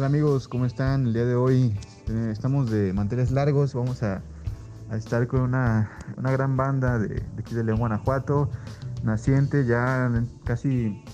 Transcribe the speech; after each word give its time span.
Hola 0.00 0.06
amigos, 0.06 0.48
¿cómo 0.48 0.64
están? 0.64 1.08
El 1.08 1.12
día 1.12 1.26
de 1.26 1.34
hoy 1.34 1.76
eh, 2.08 2.30
estamos 2.32 2.70
de 2.70 2.94
manteles 2.94 3.32
largos, 3.32 3.74
vamos 3.74 4.02
a, 4.02 4.22
estar 4.94 5.26
con 5.26 5.42
una, 5.42 5.90
gran 6.16 6.56
banda 6.56 6.98
de, 6.98 7.22
aquí 7.38 7.54
de 7.54 7.64
León, 7.64 7.80
Guanajuato, 7.80 8.48
naciente 9.02 9.66
ya 9.66 10.10
casi 10.44 11.04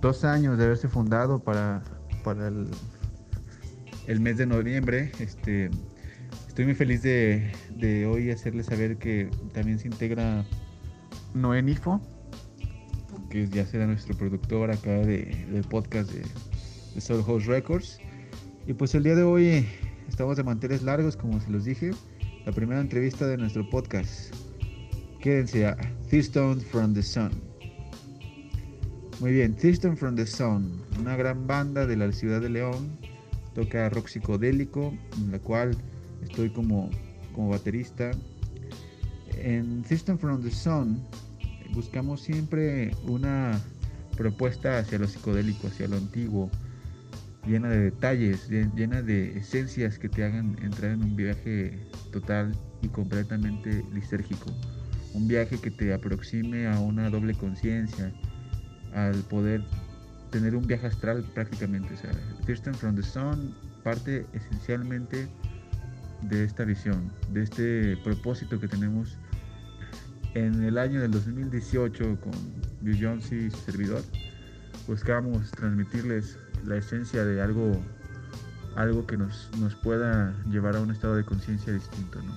dos 0.00 0.24
años 0.24 0.56
de 0.56 0.66
haberse 0.66 0.86
fundado 0.86 1.40
para, 1.40 1.82
para 2.22 2.46
el, 2.46 2.68
el 4.06 4.20
mes 4.20 4.36
de 4.36 4.46
noviembre. 4.46 5.10
Este, 5.18 5.68
estoy 6.46 6.64
muy 6.64 6.76
feliz 6.76 7.02
de, 7.02 8.06
hoy 8.08 8.30
hacerles 8.30 8.66
saber 8.66 8.98
que 8.98 9.30
también 9.52 9.80
se 9.80 9.88
integra 9.88 10.44
Noé 11.34 11.60
Nifo, 11.60 12.00
que 13.30 13.48
ya 13.48 13.66
será 13.66 13.84
nuestro 13.84 14.16
productor 14.16 14.70
acá 14.70 14.92
de, 14.92 15.44
del 15.50 15.64
podcast 15.64 16.08
de, 16.12 16.22
de 16.96 17.02
Soul 17.02 17.22
House 17.24 17.44
Records. 17.44 17.98
Y 18.66 18.72
pues 18.72 18.94
el 18.94 19.04
día 19.04 19.14
de 19.14 19.22
hoy 19.22 19.66
estamos 20.08 20.38
de 20.38 20.42
manteles 20.42 20.82
largos, 20.82 21.14
como 21.16 21.38
se 21.40 21.50
los 21.50 21.64
dije. 21.66 21.90
La 22.46 22.52
primera 22.52 22.80
entrevista 22.80 23.26
de 23.26 23.36
nuestro 23.36 23.68
podcast. 23.68 24.34
Quédense 25.20 25.66
a 25.66 25.76
Thirston 26.08 26.58
from 26.60 26.94
the 26.94 27.02
Sun. 27.02 27.30
Muy 29.20 29.32
bien, 29.32 29.54
Thirston 29.54 29.96
from 29.96 30.16
the 30.16 30.26
Sun, 30.26 30.82
una 30.98 31.16
gran 31.16 31.46
banda 31.46 31.86
de 31.86 31.96
la 31.96 32.10
ciudad 32.12 32.40
de 32.40 32.48
León. 32.48 32.98
Toca 33.54 33.88
rock 33.90 34.08
psicodélico, 34.08 34.94
en 35.18 35.32
la 35.32 35.38
cual 35.38 35.76
estoy 36.22 36.48
como, 36.50 36.90
como 37.34 37.50
baterista. 37.50 38.10
En 39.36 39.82
Thirston 39.82 40.18
from 40.18 40.42
the 40.42 40.50
Sun 40.50 41.02
buscamos 41.74 42.22
siempre 42.22 42.90
una 43.06 43.60
propuesta 44.16 44.78
hacia 44.78 44.98
lo 44.98 45.06
psicodélico, 45.06 45.66
hacia 45.66 45.88
lo 45.88 45.96
antiguo, 45.98 46.50
llena 47.46 47.68
de 47.68 47.78
detalles, 47.78 48.48
llena 48.48 49.02
de 49.02 49.38
esencias 49.38 49.98
que 49.98 50.08
te 50.08 50.24
hagan 50.24 50.56
entrar 50.62 50.92
en 50.92 51.02
un 51.02 51.16
viaje 51.16 51.78
total 52.12 52.52
y 52.82 52.88
completamente 52.88 53.84
lisérgico. 53.92 54.52
Un 55.14 55.28
viaje 55.28 55.58
que 55.58 55.70
te 55.70 55.94
aproxime 55.94 56.66
a 56.66 56.78
una 56.80 57.08
doble 57.08 57.34
conciencia, 57.34 58.12
al 58.92 59.14
poder 59.24 59.62
tener 60.30 60.56
un 60.56 60.66
viaje 60.66 60.86
astral 60.86 61.24
prácticamente. 61.34 61.94
O 61.94 62.46
Thurston 62.46 62.74
from 62.74 62.96
the 62.96 63.02
Sun 63.02 63.54
parte 63.82 64.26
esencialmente 64.32 65.28
de 66.22 66.44
esta 66.44 66.64
visión, 66.64 67.12
de 67.32 67.42
este 67.42 67.96
propósito 67.98 68.58
que 68.58 68.66
tenemos 68.66 69.16
en 70.34 70.64
el 70.64 70.76
año 70.76 71.00
del 71.00 71.12
2018 71.12 72.18
con 72.20 72.32
Jones 73.00 73.30
y 73.32 73.50
su 73.50 73.56
servidor. 73.58 74.02
Buscamos 74.86 75.50
transmitirles 75.52 76.38
la 76.66 76.76
esencia 76.76 77.24
de 77.24 77.40
algo, 77.40 77.80
algo 78.74 79.06
que 79.06 79.16
nos, 79.16 79.50
nos 79.58 79.74
pueda 79.76 80.34
llevar 80.50 80.76
a 80.76 80.80
un 80.80 80.90
estado 80.90 81.16
de 81.16 81.24
conciencia 81.24 81.72
distinto, 81.72 82.20
¿no? 82.22 82.34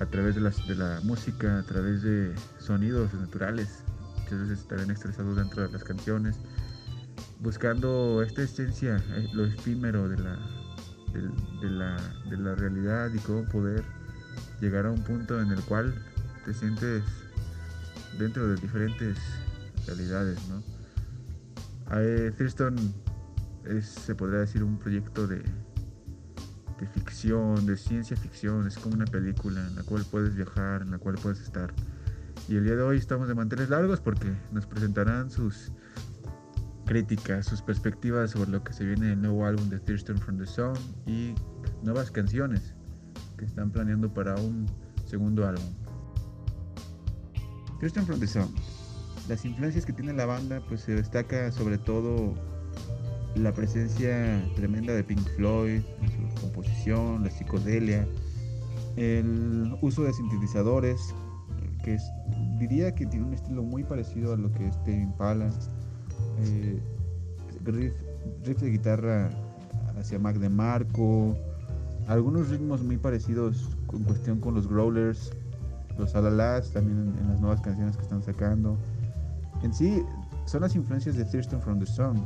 A 0.00 0.06
través 0.06 0.34
de, 0.34 0.40
las, 0.40 0.66
de 0.66 0.76
la 0.76 1.00
música, 1.02 1.58
a 1.58 1.62
través 1.62 2.02
de 2.02 2.34
sonidos 2.58 3.12
naturales, 3.12 3.82
muchas 4.16 4.48
veces 4.48 4.68
también 4.68 4.90
expresados 4.90 5.36
dentro 5.36 5.66
de 5.66 5.72
las 5.72 5.84
canciones, 5.84 6.36
buscando 7.40 8.22
esta 8.22 8.42
esencia, 8.42 9.02
eh, 9.16 9.28
lo 9.32 9.44
efímero 9.44 10.08
de 10.08 10.18
la, 10.18 10.38
de, 11.12 11.70
la, 11.70 11.96
de 12.30 12.36
la 12.36 12.54
realidad 12.54 13.10
y 13.12 13.18
cómo 13.18 13.44
poder 13.44 13.84
llegar 14.60 14.86
a 14.86 14.90
un 14.90 15.02
punto 15.02 15.40
en 15.40 15.50
el 15.50 15.60
cual 15.64 15.94
te 16.44 16.54
sientes 16.54 17.02
dentro 18.18 18.48
de 18.48 18.56
diferentes 18.56 19.18
realidades, 19.86 20.38
¿no? 20.48 20.62
Thurston 22.38 22.76
es, 23.64 23.86
se 23.86 24.14
podría 24.14 24.40
decir, 24.40 24.62
un 24.62 24.78
proyecto 24.78 25.26
de, 25.26 25.36
de 25.36 26.86
ficción, 26.94 27.66
de 27.66 27.76
ciencia 27.76 28.16
ficción. 28.16 28.66
Es 28.66 28.78
como 28.78 28.94
una 28.94 29.06
película 29.06 29.66
en 29.66 29.76
la 29.76 29.82
cual 29.82 30.04
puedes 30.10 30.34
viajar, 30.34 30.82
en 30.82 30.90
la 30.90 30.98
cual 30.98 31.16
puedes 31.16 31.40
estar. 31.40 31.72
Y 32.48 32.56
el 32.56 32.64
día 32.64 32.76
de 32.76 32.82
hoy 32.82 32.96
estamos 32.96 33.28
de 33.28 33.34
manteles 33.34 33.68
largos 33.68 34.00
porque 34.00 34.32
nos 34.50 34.66
presentarán 34.66 35.30
sus 35.30 35.72
críticas, 36.86 37.46
sus 37.46 37.62
perspectivas 37.62 38.32
sobre 38.32 38.50
lo 38.50 38.64
que 38.64 38.72
se 38.72 38.84
viene 38.84 39.06
en 39.06 39.12
el 39.12 39.22
nuevo 39.22 39.46
álbum 39.46 39.68
de 39.68 39.78
Thurston 39.78 40.18
from 40.18 40.38
the 40.38 40.46
Sun 40.46 40.74
y 41.06 41.34
nuevas 41.84 42.10
canciones 42.10 42.74
que 43.38 43.44
están 43.44 43.70
planeando 43.70 44.12
para 44.12 44.34
un 44.34 44.66
segundo 45.06 45.46
álbum. 45.46 45.72
Thurston 47.78 48.04
from 48.04 48.18
the 48.18 48.26
Sun. 48.26 48.52
Las 49.28 49.44
influencias 49.44 49.86
que 49.86 49.92
tiene 49.92 50.12
la 50.12 50.26
banda 50.26 50.60
pues 50.68 50.80
se 50.80 50.96
destaca 50.96 51.52
sobre 51.52 51.78
todo 51.78 52.34
la 53.36 53.52
presencia 53.52 54.42
tremenda 54.56 54.92
de 54.92 55.04
Pink 55.04 55.26
Floyd, 55.36 55.82
su 56.34 56.40
composición, 56.40 57.24
la 57.24 57.30
psicodelia, 57.30 58.06
el 58.96 59.76
uso 59.82 60.02
de 60.02 60.12
sintetizadores, 60.12 61.14
que 61.84 61.98
diría 62.58 62.94
que 62.94 63.06
tiene 63.06 63.26
un 63.26 63.34
estilo 63.34 63.62
muy 63.62 63.84
parecido 63.84 64.34
a 64.34 64.36
lo 64.36 64.52
que 64.52 64.66
es 64.66 64.76
Tame 64.84 65.02
Impala, 65.02 65.50
eh, 66.40 66.80
riff, 67.64 68.60
de 68.60 68.70
guitarra 68.70 69.30
hacia 69.98 70.18
Mac 70.18 70.36
de 70.36 70.48
Marco, 70.48 71.36
algunos 72.08 72.48
ritmos 72.48 72.82
muy 72.82 72.96
parecidos 72.96 73.76
en 73.92 74.04
cuestión 74.04 74.40
con 74.40 74.54
los 74.54 74.66
growlers, 74.66 75.32
los 75.98 76.14
alalas 76.14 76.72
también 76.72 77.14
en, 77.18 77.28
las 77.28 77.40
nuevas 77.40 77.60
canciones 77.60 77.96
que 77.96 78.02
están 78.02 78.22
sacando. 78.22 78.76
En 79.62 79.72
sí, 79.72 80.02
son 80.46 80.62
las 80.62 80.74
influencias 80.74 81.16
de 81.16 81.24
Thurston 81.24 81.60
from 81.60 81.78
the 81.78 81.86
Sun 81.86 82.20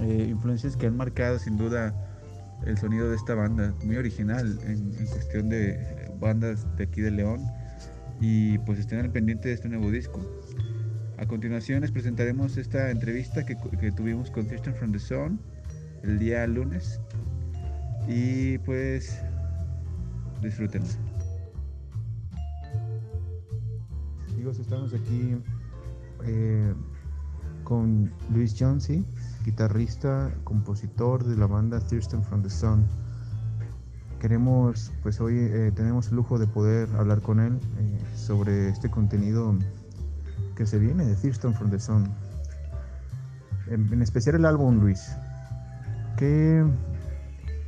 eh, 0.00 0.26
influencias 0.30 0.76
que 0.76 0.86
han 0.86 0.96
marcado 0.96 1.38
sin 1.38 1.56
duda 1.56 1.94
el 2.66 2.78
sonido 2.78 3.10
de 3.10 3.16
esta 3.16 3.34
banda, 3.34 3.74
muy 3.84 3.96
original 3.96 4.58
en, 4.64 4.92
cuestión 5.06 5.48
de 5.48 6.10
bandas 6.20 6.66
de 6.76 6.84
aquí 6.84 7.00
de 7.00 7.10
León. 7.10 7.40
Y 8.20 8.58
pues 8.58 8.78
estén 8.78 9.00
al 9.00 9.10
pendiente 9.10 9.48
de 9.48 9.54
este 9.54 9.68
nuevo 9.68 9.90
disco. 9.90 10.20
A 11.18 11.26
continuación 11.26 11.80
les 11.82 11.90
presentaremos 11.90 12.56
esta 12.56 12.90
entrevista 12.90 13.44
que, 13.44 13.56
tuvimos 13.92 14.30
con 14.30 14.46
Christian 14.46 14.74
from 14.74 14.92
the 14.92 14.98
Sun 14.98 15.40
el 16.04 16.18
día 16.18 16.46
lunes. 16.46 17.00
Y 18.08 18.58
pues 18.58 19.20
disfruten. 20.40 20.82
Amigos, 24.32 24.58
estamos 24.58 24.94
aquí 24.94 25.36
eh, 26.24 26.74
con 27.64 28.12
Luis 28.32 28.54
Jonesy 28.58 29.04
guitarrista, 29.44 30.32
compositor 30.44 31.24
de 31.24 31.36
la 31.36 31.46
banda 31.46 31.80
Thurston 31.80 32.22
from 32.24 32.42
the 32.42 32.50
Sun. 32.50 32.86
Queremos, 34.20 34.92
pues 35.02 35.20
hoy 35.20 35.36
eh, 35.36 35.72
tenemos 35.74 36.08
el 36.08 36.16
lujo 36.16 36.38
de 36.38 36.46
poder 36.46 36.88
hablar 36.96 37.20
con 37.22 37.40
él 37.40 37.58
eh, 37.78 37.98
sobre 38.14 38.68
este 38.68 38.90
contenido 38.90 39.56
que 40.54 40.66
se 40.66 40.78
viene 40.78 41.04
de 41.04 41.16
Thurston 41.16 41.54
from 41.54 41.70
the 41.70 41.78
Sun. 41.78 42.08
En, 43.68 44.00
especial 44.02 44.36
el 44.36 44.44
álbum, 44.44 44.80
Luis. 44.80 45.16
¿Qué, 46.16 46.64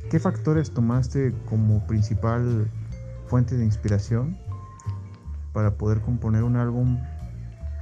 ¿Qué 0.09 0.19
factores 0.19 0.71
tomaste 0.71 1.33
como 1.45 1.85
principal 1.87 2.69
fuente 3.27 3.57
de 3.57 3.65
inspiración 3.65 4.37
para 5.51 5.77
poder 5.77 6.01
componer 6.01 6.43
un 6.43 6.55
álbum 6.55 6.99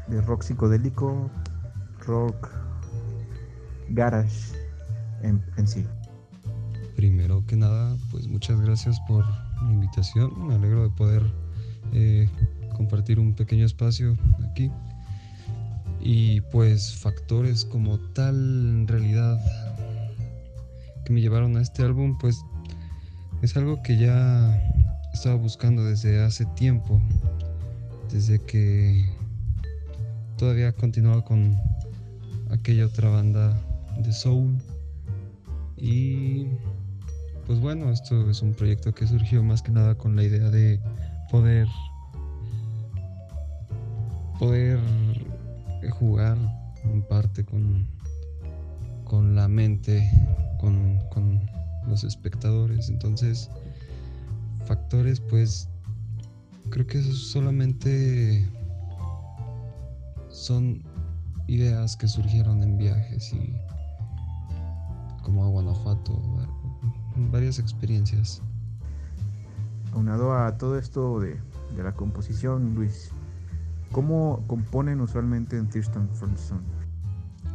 de 0.07 0.21
rock 0.21 0.43
psicodélico, 0.43 1.29
rock 2.05 2.62
garage 3.93 4.53
en, 5.21 5.41
sí. 5.67 5.85
Primero 6.95 7.45
que 7.45 7.55
nada, 7.55 7.95
pues 8.11 8.27
muchas 8.27 8.59
gracias 8.61 8.99
por 9.07 9.25
la 9.25 9.71
invitación. 9.71 10.47
Me 10.47 10.55
alegro 10.55 10.83
de 10.83 10.89
poder 10.89 11.23
eh, 11.93 12.29
compartir 12.75 13.19
un 13.19 13.33
pequeño 13.33 13.65
espacio 13.65 14.17
aquí. 14.49 14.71
Y 16.01 16.41
pues 16.41 16.95
factores 16.95 17.63
como 17.63 17.97
tal, 17.97 18.35
en 18.35 18.87
realidad, 18.87 19.39
que 21.05 21.13
me 21.13 21.21
llevaron 21.21 21.55
a 21.55 21.61
este 21.61 21.83
álbum, 21.83 22.17
pues 22.17 22.43
es 23.41 23.55
algo 23.55 23.81
que 23.81 23.97
ya 23.97 24.61
estaba 25.13 25.35
buscando 25.35 25.85
desde 25.85 26.21
hace 26.21 26.45
tiempo, 26.57 27.01
desde 28.11 28.39
que 28.41 29.05
todavía 30.37 30.73
continuaba 30.73 31.23
con 31.23 31.57
aquella 32.49 32.85
otra 32.85 33.09
banda 33.09 33.57
de 33.97 34.11
Soul. 34.11 34.57
Y 35.77 36.47
pues 37.45 37.59
bueno, 37.59 37.91
esto 37.91 38.29
es 38.29 38.41
un 38.41 38.53
proyecto 38.53 38.93
que 38.93 39.05
surgió 39.07 39.43
más 39.43 39.61
que 39.61 39.71
nada 39.71 39.95
con 39.95 40.15
la 40.15 40.23
idea 40.23 40.49
de 40.49 40.79
poder 41.29 41.67
poder 44.39 44.79
jugar 45.91 46.37
en 46.83 47.01
parte 47.03 47.45
con, 47.45 47.87
con 49.03 49.35
la 49.35 49.47
mente, 49.47 50.09
con, 50.59 50.99
con 51.09 51.41
los 51.87 52.03
espectadores. 52.03 52.89
Entonces, 52.89 53.49
factores, 54.65 55.19
pues 55.19 55.69
creo 56.69 56.87
que 56.87 56.99
eso 56.99 57.13
solamente 57.13 58.47
son 60.29 60.83
ideas 61.47 61.95
que 61.95 62.07
surgieron 62.07 62.63
en 62.63 62.77
viajes 62.77 63.33
y 63.33 63.53
como 65.23 65.43
a 65.43 65.47
Guanajuato, 65.47 66.21
varias 67.31 67.59
experiencias. 67.59 68.41
Aunado 69.93 70.33
a 70.33 70.57
todo 70.57 70.77
esto 70.77 71.19
de, 71.19 71.39
de 71.75 71.83
la 71.83 71.93
composición, 71.93 72.75
Luis, 72.75 73.09
¿cómo 73.91 74.43
componen 74.47 75.01
usualmente 75.01 75.57
en 75.57 75.69
Thurston 75.69 76.09
from 76.09 76.35
Sun? 76.37 76.61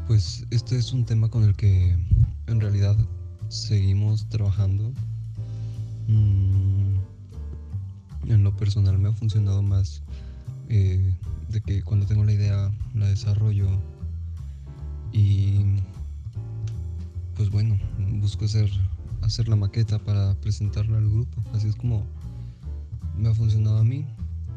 Pues 0.07 0.47
este 0.51 0.77
es 0.77 0.93
un 0.93 1.05
tema 1.05 1.29
con 1.29 1.45
el 1.45 1.55
que 1.55 1.97
en 2.47 2.61
realidad 2.61 2.97
seguimos 3.49 4.29
trabajando. 4.29 4.93
Mm, 6.09 6.97
en 8.29 8.45
lo 8.45 8.57
personal 8.57 8.99
me 8.99 9.09
ha 9.09 9.13
funcionado 9.13 9.63
más 9.63 10.03
eh, 10.69 11.15
de 11.49 11.61
que 11.61 11.83
cuando 11.83 12.07
tengo 12.07 12.25
la 12.25 12.33
idea 12.33 12.71
la 12.95 13.07
desarrollo 13.07 13.69
y 15.13 15.83
pues 17.39 17.51
bueno, 17.51 17.79
busco 18.21 18.47
hacer, 18.47 18.69
hacer 19.23 19.49
la 19.49 19.55
maqueta 19.55 20.01
para 20.01 20.35
presentarla 20.41 20.99
al 20.99 21.09
grupo. 21.09 21.41
Así 21.55 21.69
es 21.69 21.77
como 21.77 22.05
me 23.17 23.29
ha 23.29 23.35
funcionado 23.35 23.79
a 23.79 23.85
mí. 23.85 24.05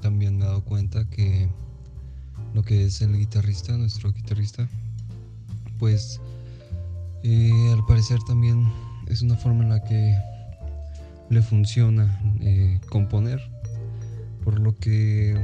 También 0.02 0.40
me 0.40 0.46
he 0.46 0.48
dado 0.48 0.66
cuenta 0.66 1.08
que 1.08 1.48
lo 2.56 2.64
que 2.64 2.84
es 2.86 3.00
el 3.04 3.16
guitarrista, 3.16 3.78
nuestro 3.78 4.12
guitarrista, 4.12 4.68
pues 5.78 6.20
eh, 7.22 7.72
al 7.72 7.86
parecer 7.86 8.18
también 8.24 8.68
es 9.06 9.22
una 9.22 9.38
forma 9.38 9.64
en 9.64 9.70
la 9.70 9.84
que 9.84 10.18
le 11.30 11.44
funciona 11.44 12.20
eh, 12.40 12.82
componer, 12.90 13.40
por 14.44 14.60
lo 14.60 14.76
que 14.76 15.40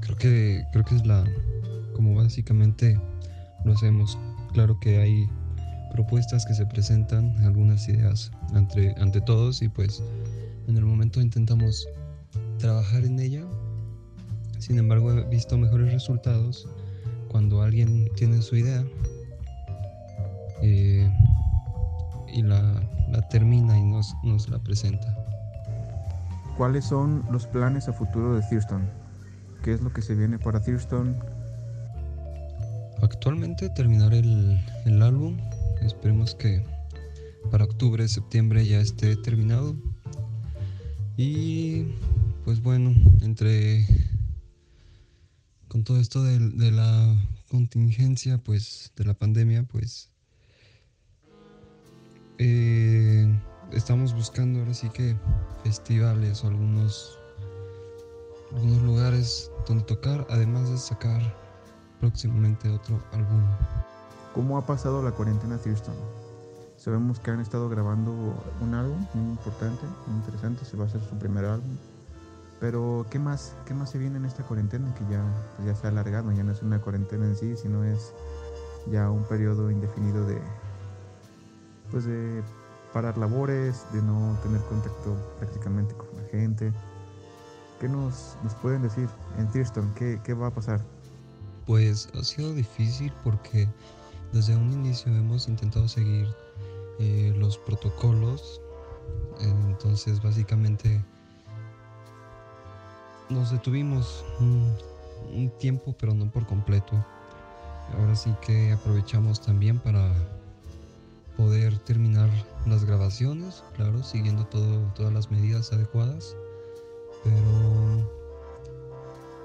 creo 0.00 0.16
que 0.16 0.64
creo 0.72 0.84
que 0.84 0.96
es 0.96 1.06
la 1.06 1.24
como 1.94 2.16
básicamente 2.16 3.00
lo 3.64 3.72
hacemos. 3.72 4.18
Claro 4.52 4.80
que 4.80 4.98
hay 4.98 5.28
propuestas 5.90 6.46
que 6.46 6.54
se 6.54 6.66
presentan, 6.66 7.36
algunas 7.44 7.88
ideas 7.88 8.30
ante, 8.54 8.94
ante 8.98 9.20
todos 9.20 9.62
y 9.62 9.68
pues 9.68 10.02
en 10.68 10.76
el 10.76 10.84
momento 10.84 11.20
intentamos 11.20 11.88
trabajar 12.58 13.04
en 13.04 13.18
ella. 13.18 13.44
Sin 14.58 14.78
embargo, 14.78 15.12
he 15.12 15.24
visto 15.28 15.56
mejores 15.56 15.92
resultados 15.92 16.68
cuando 17.28 17.62
alguien 17.62 18.08
tiene 18.16 18.42
su 18.42 18.56
idea 18.56 18.84
eh, 20.62 21.10
y 22.32 22.42
la, 22.42 22.82
termina 23.30 23.78
y 23.78 23.84
nos, 23.84 24.14
nos 24.22 24.48
la 24.48 24.58
presenta. 24.58 25.16
¿Cuáles 26.56 26.84
son 26.84 27.24
los 27.30 27.46
planes 27.46 27.88
a 27.88 27.92
futuro 27.92 28.36
de 28.36 28.42
Thurston? 28.48 28.88
¿Qué 29.62 29.72
es 29.72 29.80
lo 29.80 29.92
que 29.92 30.02
se 30.02 30.14
viene 30.14 30.38
para 30.38 30.60
Thurston? 30.60 31.16
Actualmente 33.02 33.70
terminar 33.70 34.12
el, 34.12 34.60
el 34.84 35.02
álbum. 35.02 35.38
Esperemos 35.82 36.34
que 36.34 36.64
para 37.50 37.64
octubre, 37.64 38.06
septiembre 38.08 38.66
ya 38.66 38.80
esté 38.80 39.16
terminado. 39.16 39.76
Y 41.16 41.94
pues 42.44 42.62
bueno, 42.62 42.94
entre 43.20 43.86
con 45.68 45.84
todo 45.84 46.00
esto 46.00 46.24
de, 46.24 46.70
la 46.72 47.16
contingencia, 47.48 48.38
pues 48.38 48.92
de 48.96 49.04
la 49.04 49.14
pandemia, 49.14 49.62
pues 49.62 50.10
eh, 52.38 53.28
estamos 53.72 54.12
buscando 54.14 54.60
ahora 54.60 54.74
sí 54.74 54.88
que 54.90 55.16
festivales 55.62 56.42
o 56.42 56.48
algunos, 56.48 57.18
algunos 58.52 58.82
lugares 58.82 59.50
donde 59.68 59.84
tocar, 59.84 60.26
además 60.28 60.70
de 60.70 60.78
sacar 60.78 61.20
próximamente 62.00 62.68
otro 62.68 63.00
álbum. 63.12 63.42
¿Cómo 64.34 64.58
ha 64.58 64.64
pasado 64.64 65.02
la 65.02 65.10
cuarentena 65.10 65.58
Thurston? 65.58 65.94
Sabemos 66.76 67.18
que 67.18 67.30
han 67.30 67.40
estado 67.40 67.68
grabando 67.68 68.12
un 68.60 68.74
álbum 68.74 69.04
muy 69.12 69.30
importante, 69.32 69.82
muy 70.06 70.16
interesante, 70.16 70.64
se 70.64 70.76
va 70.76 70.84
a 70.84 70.86
hacer 70.86 71.00
su 71.02 71.18
primer 71.18 71.44
álbum. 71.44 71.76
Pero 72.60 73.06
¿qué 73.10 73.18
más, 73.18 73.54
qué 73.66 73.74
más 73.74 73.90
se 73.90 73.98
viene 73.98 74.18
en 74.18 74.24
esta 74.24 74.44
cuarentena 74.44 74.94
que 74.94 75.04
ya, 75.10 75.22
pues 75.56 75.66
ya 75.66 75.74
se 75.74 75.86
ha 75.86 75.90
alargado? 75.90 76.30
Ya 76.32 76.44
no 76.44 76.52
es 76.52 76.62
una 76.62 76.80
cuarentena 76.80 77.26
en 77.26 77.36
sí, 77.36 77.56
sino 77.56 77.84
es 77.84 78.12
ya 78.90 79.10
un 79.10 79.24
periodo 79.24 79.70
indefinido 79.70 80.24
de, 80.26 80.40
pues 81.90 82.04
de 82.04 82.42
parar 82.92 83.18
labores, 83.18 83.84
de 83.92 84.00
no 84.02 84.38
tener 84.42 84.60
contacto 84.62 85.16
prácticamente 85.38 85.94
con 85.94 86.08
la 86.16 86.28
gente. 86.28 86.72
¿Qué 87.80 87.88
nos, 87.88 88.36
pueden 88.62 88.82
decir 88.82 89.08
en 89.38 89.50
Thurston? 89.50 89.92
¿Qué, 89.94 90.20
¿Qué 90.22 90.34
va 90.34 90.48
a 90.48 90.54
pasar? 90.54 90.80
Pues 91.66 92.08
ha 92.14 92.22
sido 92.22 92.54
difícil 92.54 93.12
porque 93.24 93.68
desde 94.32 94.56
un 94.56 94.72
inicio 94.72 95.14
hemos 95.14 95.48
intentado 95.48 95.88
seguir 95.88 96.28
eh, 96.98 97.32
los 97.36 97.58
protocolos. 97.58 98.60
Entonces 99.40 100.22
básicamente 100.22 101.02
nos 103.30 103.50
detuvimos 103.50 104.24
un, 104.40 105.50
tiempo, 105.58 105.94
pero 105.98 106.14
no 106.14 106.30
por 106.30 106.46
completo. 106.46 106.92
Ahora 107.98 108.14
sí 108.14 108.34
que 108.42 108.72
aprovechamos 108.72 109.40
también 109.40 109.78
para 109.78 110.12
poder 111.36 111.78
terminar 111.78 112.28
las 112.66 112.84
grabaciones, 112.84 113.64
claro, 113.74 114.02
siguiendo 114.02 114.46
todas 114.46 115.12
las 115.12 115.30
medidas 115.30 115.72
adecuadas. 115.72 116.36
Pero 117.24 118.10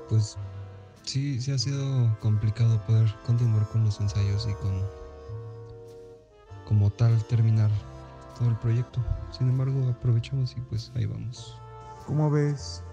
pues 0.10 0.38
sí, 1.06 1.42
sí 1.42 1.52
ha 1.52 1.58
sido 1.58 2.18
complicado 2.20 2.82
poder 2.86 3.14
continuar 3.26 3.68
con 3.70 3.84
los 3.84 4.00
ensayos 4.00 4.48
y 4.50 4.54
con 4.56 4.82
como 6.66 6.90
tal 6.90 7.24
terminar 7.26 7.70
todo 8.38 8.50
el 8.50 8.56
proyecto. 8.58 9.00
Sin 9.32 9.50
embargo, 9.50 9.90
aprovechamos 9.90 10.56
y 10.58 10.62
pues 10.62 10.92
ahí 10.96 11.06
vamos. 11.06 11.58
¿Cómo 12.08 12.30
ves 12.30 12.84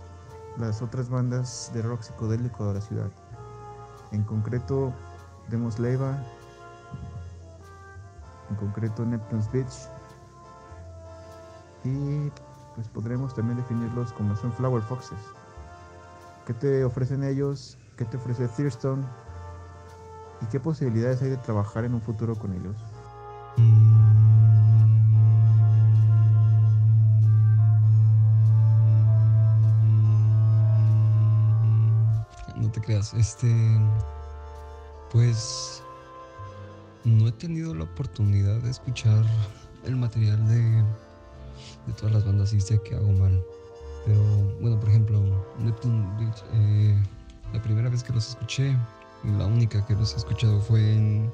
las 0.59 0.82
otras 0.82 1.09
bandas 1.09 1.70
de 1.75 1.82
rock 1.82 2.03
psicodélico 2.03 2.69
de 2.69 2.75
la 2.75 2.81
ciudad? 2.81 3.11
En 4.12 4.23
concreto, 4.25 4.93
Demos 5.49 5.79
Leiva 5.79 6.23
en 8.53 8.56
concreto 8.56 9.05
Neptune's 9.05 9.50
Beach. 9.50 9.88
Y 11.85 12.31
pues 12.75 12.88
podremos 12.88 13.35
también 13.35 13.56
definirlos 13.56 14.12
como 14.12 14.37
son 14.37 14.53
Flower 14.53 14.82
Foxes. 14.82 15.19
¿Qué 16.47 16.55
te 16.55 16.85
ofrecen 16.85 17.25
ellos? 17.25 17.79
¿Qué 17.96 18.05
te 18.05 18.17
ofrece 18.17 18.49
Thurston? 18.49 19.05
¿Y 20.41 20.46
qué 20.46 20.58
posibilidades 20.58 21.22
hay 21.22 21.31
de 21.31 21.37
trabajar 21.37 21.84
en 21.84 21.94
un 21.94 22.01
futuro 22.01 22.34
con 22.34 22.53
ellos? 22.53 22.77
No 32.56 32.70
te 32.70 32.81
creas, 32.81 33.15
este. 33.15 33.49
Pues 35.13 35.82
no 37.05 37.29
he 37.29 37.32
tenido 37.32 37.75
la 37.75 37.84
oportunidad 37.84 38.61
de 38.63 38.70
escuchar 38.70 39.25
el 39.84 39.96
material 39.96 40.49
de, 40.49 40.82
de 41.87 41.93
todas 41.96 42.13
las 42.13 42.25
bandas 42.25 42.53
y 42.55 42.61
sé 42.61 42.81
que 42.82 42.94
hago 42.94 43.13
mal. 43.13 43.44
Pero 44.06 44.22
bueno, 44.61 44.81
por 44.81 44.89
ejemplo, 44.89 45.20
Neptune 45.58 46.08
Beach, 46.19 46.44
eh, 46.55 47.03
la 47.53 47.61
primera 47.63 47.89
vez 47.89 48.03
que 48.03 48.13
los 48.13 48.31
escuché, 48.31 48.77
la 49.25 49.47
única 49.47 49.85
que 49.87 49.94
los 49.94 50.15
he 50.15 50.17
escuchado 50.17 50.61
fue 50.61 50.94
en 50.94 51.31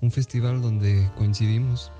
un 0.00 0.10
festival 0.10 0.60
donde 0.60 1.10
coincidimos. 1.16 1.90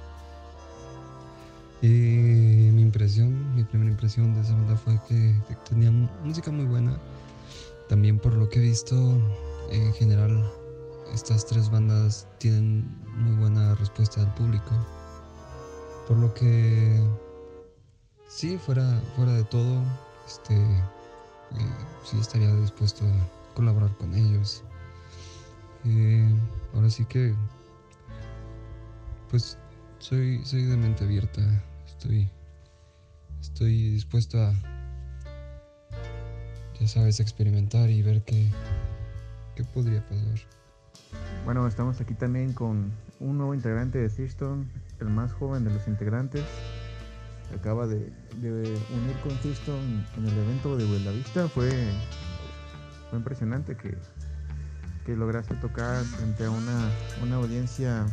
Y 1.80 1.88
mi 1.88 2.82
impresión, 2.82 3.54
mi 3.54 3.64
primera 3.64 3.90
impresión 3.90 4.35
de 4.35 4.40
esa 4.40 4.54
banda 4.54 4.76
fue 4.76 4.99
que, 5.09 5.35
tenían 5.68 6.11
música 6.23 6.50
muy 6.50 6.64
buena. 6.64 6.99
También 7.88 8.18
por 8.18 8.35
lo 8.35 8.49
que 8.49 8.59
he 8.59 8.62
visto, 8.62 8.94
en 9.71 9.92
general 9.94 10.50
estas 11.12 11.44
tres 11.44 11.71
bandas 11.71 12.26
tienen 12.38 12.88
muy 13.16 13.37
buena 13.37 13.75
respuesta 13.75 14.21
del 14.21 14.32
público. 14.35 14.71
Por 16.09 16.18
lo 16.18 16.32
que 16.35 17.02
sí, 18.28 18.59
fuera, 18.59 19.00
fuera 19.16 19.32
de 19.32 19.44
todo, 19.44 19.82
este 20.26 20.54
eh, 20.54 21.75
sí 22.04 22.18
estaría 22.18 22.54
dispuesto 22.56 23.04
a 23.04 23.41
colaborar 23.54 23.97
con 23.97 24.14
ellos. 24.14 24.64
Eh, 25.85 26.28
ahora 26.75 26.90
sí 26.90 27.04
que 27.04 27.35
pues 29.32 29.56
soy, 29.99 30.44
soy 30.44 30.64
de 30.64 30.76
mente 30.76 31.04
abierta. 31.04 31.40
Estoy. 31.87 32.28
Estoy 33.40 33.90
dispuesto 33.90 34.38
a. 34.40 34.52
Ya 36.78 36.87
sabes, 36.87 37.18
experimentar 37.18 37.88
y 37.88 38.02
ver 38.02 38.23
qué. 38.25 38.50
qué 39.56 39.64
podría 39.64 40.06
pasar. 40.06 40.38
Bueno, 41.44 41.66
estamos 41.66 42.00
aquí 42.00 42.14
también 42.14 42.52
con 42.52 42.92
un 43.21 43.38
nuevo 43.38 43.54
integrante 43.54 43.99
de 43.99 44.11
Siston, 44.11 44.71
el 45.00 45.09
más 45.09 45.32
joven 45.32 45.64
de 45.64 45.71
los 45.71 45.88
integrantes. 45.88 46.44
Acaba 47.59 47.87
de, 47.87 48.12
unir 48.42 49.16
con 49.23 49.32
Siston 49.42 50.06
en 50.18 50.26
el 50.26 50.38
evento 50.38 50.76
de 50.76 51.12
Vista. 51.12 51.49
Fue, 51.49 51.71
fue 53.12 53.19
impresionante 53.19 53.76
que, 53.76 53.95
que 55.04 55.14
lograste 55.14 55.54
tocar 55.57 56.02
frente 56.02 56.47
a 56.47 56.50
una, 56.50 56.90
una 57.23 57.37
audiencia 57.37 58.07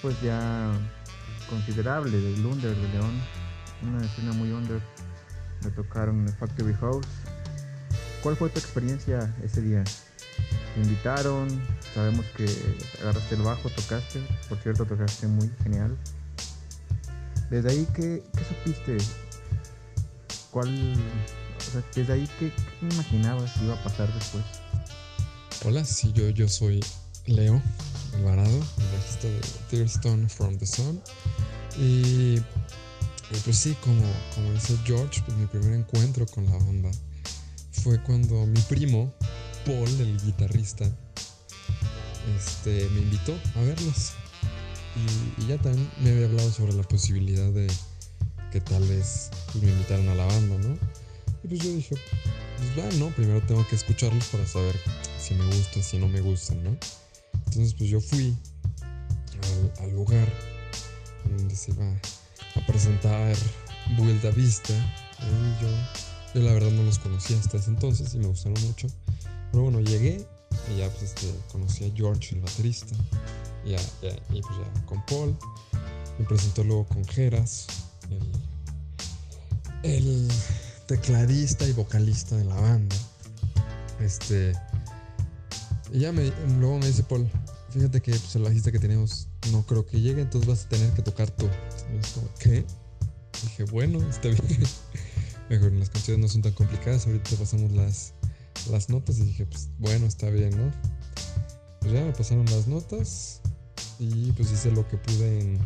pues 0.00 0.22
ya 0.22 0.70
considerable 1.50 2.16
del 2.16 2.46
Under 2.46 2.76
de 2.76 2.88
León, 2.90 3.20
una 3.82 4.04
escena 4.04 4.32
muy 4.34 4.52
under. 4.52 4.80
Me 5.64 5.70
tocaron 5.72 6.28
en 6.28 6.34
Factory 6.34 6.74
House. 6.74 7.08
¿Cuál 8.22 8.36
fue 8.36 8.50
tu 8.50 8.60
experiencia 8.60 9.34
ese 9.42 9.60
día? 9.60 9.82
Te 9.82 10.80
invitaron, 10.80 11.48
sabemos 11.92 12.24
que 12.36 12.46
agarraste 13.00 13.34
el 13.34 13.42
bajo, 13.42 13.68
tocaste, 13.68 14.20
por 14.48 14.58
cierto 14.58 14.84
tocaste 14.84 15.26
muy 15.26 15.50
genial. 15.64 15.98
Desde 17.50 17.68
ahí, 17.68 17.88
¿qué, 17.96 18.22
qué 18.32 18.44
supiste? 18.44 18.98
¿Cuál, 20.52 20.94
sea, 21.72 21.84
desde 21.94 22.12
ahí, 22.12 22.28
¿qué, 22.38 22.52
qué 22.52 22.94
imaginabas 22.94 23.52
que 23.52 23.64
iba 23.64 23.74
a 23.74 23.82
pasar 23.82 24.12
después? 24.12 24.44
Hola, 25.64 25.84
sí, 25.84 26.12
yo, 26.12 26.28
yo 26.30 26.48
soy 26.48 26.80
Leo 27.26 27.62
Alvarado, 28.14 28.50
el 28.50 28.98
bajista 28.98 29.28
de 29.28 29.40
Tearstone 29.70 30.28
from 30.28 30.58
the 30.58 30.66
Sun. 30.66 31.00
Y, 31.78 32.40
pues 33.44 33.56
sí, 33.56 33.76
como, 33.82 34.02
como 34.34 34.52
dice 34.52 34.76
George, 34.84 35.22
pues 35.24 35.36
mi 35.38 35.46
primer 35.46 35.74
encuentro 35.74 36.26
con 36.26 36.44
la 36.46 36.58
banda 36.58 36.90
fue 37.70 38.02
cuando 38.02 38.44
mi 38.46 38.60
primo, 38.62 39.12
Paul, 39.64 39.88
el 40.00 40.20
guitarrista, 40.20 40.84
este, 42.36 42.88
me 42.90 43.00
invitó 43.00 43.32
a 43.56 43.60
verlos. 43.60 44.12
Y, 45.38 45.46
ya 45.46 45.58
también 45.58 45.88
me 46.02 46.10
había 46.10 46.26
hablado 46.26 46.50
sobre 46.50 46.74
la 46.74 46.82
posibilidad 46.82 47.50
de 47.50 47.68
que 48.50 48.60
tal 48.60 48.86
vez 48.86 49.30
me 49.60 49.70
invitaran 49.70 50.08
a 50.08 50.14
la 50.14 50.26
banda, 50.26 50.58
¿no? 50.58 50.76
Y 51.44 51.48
pues 51.48 51.60
yo 51.60 51.72
dije, 51.72 51.96
pues 52.56 52.78
va, 52.78 52.90
¿no? 52.98 53.08
Primero 53.14 53.40
tengo 53.42 53.66
que 53.68 53.76
escucharlos 53.76 54.26
para 54.26 54.46
saber 54.46 54.78
si 55.18 55.34
me 55.34 55.44
gustan, 55.46 55.82
si 55.82 55.98
no 55.98 56.08
me 56.08 56.20
gustan, 56.20 56.62
¿no? 56.62 56.76
Entonces 57.46 57.74
pues 57.74 57.90
yo 57.90 58.00
fui 58.00 58.36
al, 59.80 59.90
lugar 59.92 60.28
donde 61.36 61.54
se 61.54 61.72
va 61.72 61.92
a 62.54 62.66
presentar 62.66 63.36
Vuelta 63.96 64.30
Vista. 64.30 64.72
Y 65.20 65.62
yo, 65.62 65.68
yo 66.34 66.46
la 66.46 66.52
verdad 66.52 66.70
no 66.70 66.82
los 66.82 66.98
conocía 66.98 67.38
hasta 67.38 67.58
ese 67.58 67.70
entonces 67.70 68.14
y 68.14 68.18
me 68.18 68.26
gustaron 68.26 68.60
mucho. 68.62 68.88
Pero 69.50 69.64
bueno, 69.64 69.80
llegué 69.80 70.24
y 70.72 70.78
ya 70.78 70.88
pues 70.90 71.02
este, 71.02 71.26
conocí 71.50 71.84
a 71.84 71.92
George, 71.94 72.36
el 72.36 72.40
baterista. 72.40 72.94
Y, 73.64 73.70
ya, 73.70 73.80
y 74.30 74.40
pues 74.40 74.56
ya 74.58 74.86
con 74.86 75.04
Paul. 75.06 75.36
Me 76.18 76.26
presentó 76.26 76.62
luego 76.62 76.86
con 76.86 77.04
Geras, 77.06 77.66
el, 79.82 79.90
el 79.90 80.28
tecladista 80.86 81.66
y 81.66 81.72
vocalista 81.72 82.36
de 82.36 82.44
la 82.44 82.54
banda. 82.54 82.96
Este. 84.00 84.52
Y 85.92 86.00
ya 86.00 86.12
me, 86.12 86.32
luego 86.58 86.78
me 86.78 86.86
dice 86.86 87.02
Paul, 87.02 87.28
fíjate 87.70 88.00
que 88.00 88.12
pues, 88.12 88.34
el 88.36 88.42
bajista 88.42 88.72
que 88.72 88.78
tenemos 88.78 89.28
no 89.50 89.64
creo 89.66 89.84
que 89.86 90.00
llegue, 90.00 90.22
entonces 90.22 90.48
vas 90.48 90.64
a 90.64 90.68
tener 90.68 90.90
que 90.92 91.02
tocar 91.02 91.30
tú. 91.30 91.46
Y 91.46 91.96
yo 91.96 92.14
como, 92.14 92.28
¿qué? 92.38 92.64
dije, 93.42 93.64
bueno, 93.64 93.98
está 94.08 94.28
bien. 94.28 94.62
Mejor, 95.50 95.72
las 95.72 95.90
canciones 95.90 96.22
no 96.22 96.28
son 96.28 96.42
tan 96.42 96.52
complicadas, 96.52 97.06
ahorita 97.06 97.36
pasamos 97.36 97.72
las, 97.72 98.14
las 98.70 98.88
notas 98.88 99.18
y 99.18 99.24
dije, 99.24 99.46
pues 99.46 99.68
bueno, 99.78 100.06
está 100.06 100.30
bien, 100.30 100.56
¿no? 100.56 100.72
Pues 101.80 101.92
ya 101.92 102.04
me 102.04 102.12
pasaron 102.12 102.46
las 102.46 102.66
notas 102.68 103.40
y 103.98 104.32
pues 104.32 104.50
hice 104.52 104.70
lo 104.70 104.86
que 104.88 104.96
pude 104.96 105.40
en, 105.40 105.58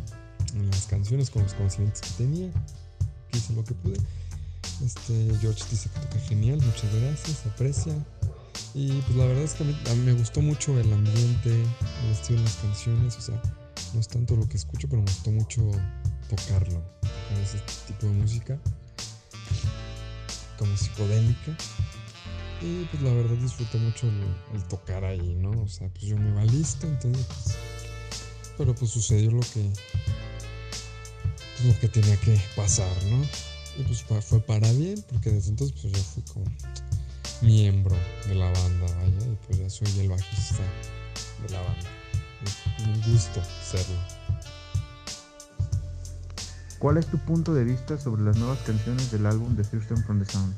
en 0.55 0.71
las 0.71 0.87
canciones 0.87 1.31
con 1.31 1.43
los 1.43 1.55
conocimientos 1.55 2.01
que 2.01 2.25
tenía. 2.25 2.51
Hice 3.33 3.53
lo 3.53 3.65
que 3.65 3.75
pude. 3.75 3.99
Este, 4.85 5.30
George 5.40 5.64
dice 5.71 5.88
que 5.88 6.00
toca 6.00 6.18
genial, 6.21 6.61
muchas 6.62 6.95
gracias, 6.95 7.47
aprecia. 7.47 7.95
Y 8.75 8.92
pues 9.02 9.16
la 9.16 9.25
verdad 9.25 9.45
es 9.45 9.54
que 9.54 9.64
a 9.64 9.95
mí, 9.95 10.02
me 10.04 10.12
gustó 10.12 10.42
mucho 10.42 10.78
el 10.78 10.92
ambiente, 10.92 11.50
el 11.50 12.11
estilo 12.12 12.38
de 12.38 12.45
las 12.45 12.56
canciones, 12.56 13.16
o 13.16 13.21
sea, 13.21 13.42
no 13.95 14.00
es 14.00 14.09
tanto 14.09 14.37
lo 14.37 14.47
que 14.47 14.56
escucho, 14.56 14.87
pero 14.88 15.00
me 15.00 15.11
gustó 15.11 15.30
mucho 15.30 15.71
tocarlo, 16.28 16.83
tocar 17.00 17.42
ese 17.42 17.59
tipo 17.87 18.06
de 18.06 18.12
música, 18.12 18.59
como 20.59 20.76
psicodélica. 20.76 21.56
Y 22.61 22.85
pues 22.87 23.02
la 23.02 23.12
verdad 23.12 23.37
disfruté 23.37 23.78
mucho 23.78 24.09
el, 24.54 24.64
tocar 24.64 25.04
ahí, 25.04 25.35
¿no? 25.35 25.50
O 25.62 25.68
sea, 25.68 25.88
pues 25.88 26.04
yo 26.04 26.16
me 26.16 26.33
va 26.33 26.45
listo, 26.45 26.87
entonces 26.87 27.26
pues, 27.26 27.56
Pero 28.56 28.75
pues 28.75 28.90
sucedió 28.90 29.30
lo 29.30 29.40
que... 29.40 29.71
Pues, 31.56 31.64
lo 31.64 31.80
que 31.80 31.88
tenía 31.88 32.16
que 32.18 32.38
pasar, 32.54 32.92
¿no? 33.04 33.56
Y 33.78 33.83
pues 33.83 34.04
fue 34.25 34.40
para 34.40 34.71
bien, 34.73 35.04
porque 35.11 35.30
desde 35.30 35.50
entonces 35.50 35.78
pues 35.80 35.92
yo 35.92 36.02
fui 36.02 36.23
como 36.33 36.47
miembro 37.42 37.95
de 38.26 38.35
la 38.35 38.50
banda, 38.50 38.87
vaya, 38.97 39.26
y 39.26 39.37
pues 39.47 39.59
ya 39.59 39.71
soy 39.71 40.00
el 40.00 40.09
bajista 40.09 40.62
de 41.42 41.52
la 41.52 41.61
banda. 41.61 41.90
Es 42.45 42.87
un 42.87 43.12
gusto 43.12 43.42
serlo. 43.62 43.97
¿Cuál 46.78 46.99
es 46.99 47.06
tu 47.06 47.18
punto 47.18 47.54
de 47.54 47.64
vista 47.64 47.99
sobre 47.99 48.23
las 48.23 48.37
nuevas 48.37 48.59
canciones 48.61 49.11
del 49.11 49.26
álbum 49.26 49.56
The 49.56 49.64
System 49.64 50.02
from 50.04 50.23
the 50.23 50.30
Sound? 50.30 50.54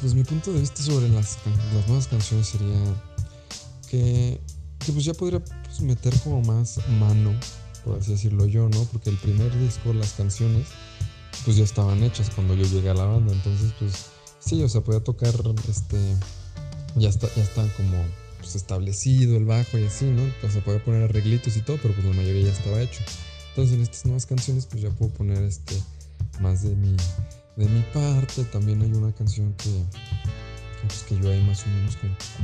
Pues 0.00 0.14
mi 0.14 0.22
punto 0.22 0.52
de 0.52 0.60
vista 0.60 0.82
sobre 0.82 1.08
las, 1.08 1.38
las 1.74 1.86
nuevas 1.88 2.06
canciones 2.06 2.46
sería 2.48 2.78
que, 3.88 4.40
que 4.78 4.92
pues 4.92 5.04
ya 5.04 5.14
podría 5.14 5.40
pues, 5.40 5.80
meter 5.80 6.14
como 6.20 6.42
más 6.42 6.78
mano, 7.00 7.32
por 7.84 7.98
así 7.98 8.12
decirlo 8.12 8.46
yo, 8.46 8.68
¿no? 8.68 8.84
Porque 8.84 9.08
el 9.08 9.16
primer 9.16 9.56
disco, 9.58 9.94
las 9.94 10.12
canciones, 10.12 10.66
pues 11.46 11.56
ya 11.56 11.64
estaban 11.64 12.02
hechas 12.02 12.28
cuando 12.34 12.54
yo 12.54 12.66
llegué 12.66 12.90
a 12.90 12.94
la 12.94 13.04
banda. 13.04 13.32
Entonces, 13.32 13.72
pues 13.78 14.06
sí, 14.40 14.60
o 14.64 14.68
sea, 14.68 14.80
podía 14.80 14.98
tocar, 14.98 15.32
este, 15.70 15.96
ya 16.96 17.08
está, 17.08 17.28
ya 17.36 17.42
está 17.44 17.62
como 17.76 18.04
pues, 18.40 18.56
establecido 18.56 19.36
el 19.36 19.44
bajo 19.44 19.78
y 19.78 19.84
así, 19.84 20.06
¿no? 20.06 20.22
O 20.44 20.50
sea, 20.50 20.62
podía 20.64 20.84
poner 20.84 21.04
arreglitos 21.04 21.56
y 21.56 21.62
todo, 21.62 21.78
pero 21.80 21.94
pues 21.94 22.04
la 22.04 22.14
mayoría 22.14 22.46
ya 22.46 22.52
estaba 22.52 22.82
hecho. 22.82 23.00
Entonces 23.50 23.76
en 23.76 23.82
estas 23.82 24.04
nuevas 24.06 24.26
canciones, 24.26 24.66
pues 24.66 24.82
ya 24.82 24.90
puedo 24.90 25.12
poner 25.12 25.40
este, 25.44 25.80
más 26.40 26.64
de 26.64 26.74
mi, 26.74 26.96
de 27.54 27.68
mi 27.68 27.80
parte. 27.94 28.42
También 28.46 28.82
hay 28.82 28.92
una 28.92 29.12
canción 29.12 29.54
que, 29.54 29.84
pues, 30.82 31.04
que 31.04 31.16
yo 31.16 31.30
ahí 31.30 31.40
más 31.42 31.62
o 31.62 31.68
menos 31.68 31.96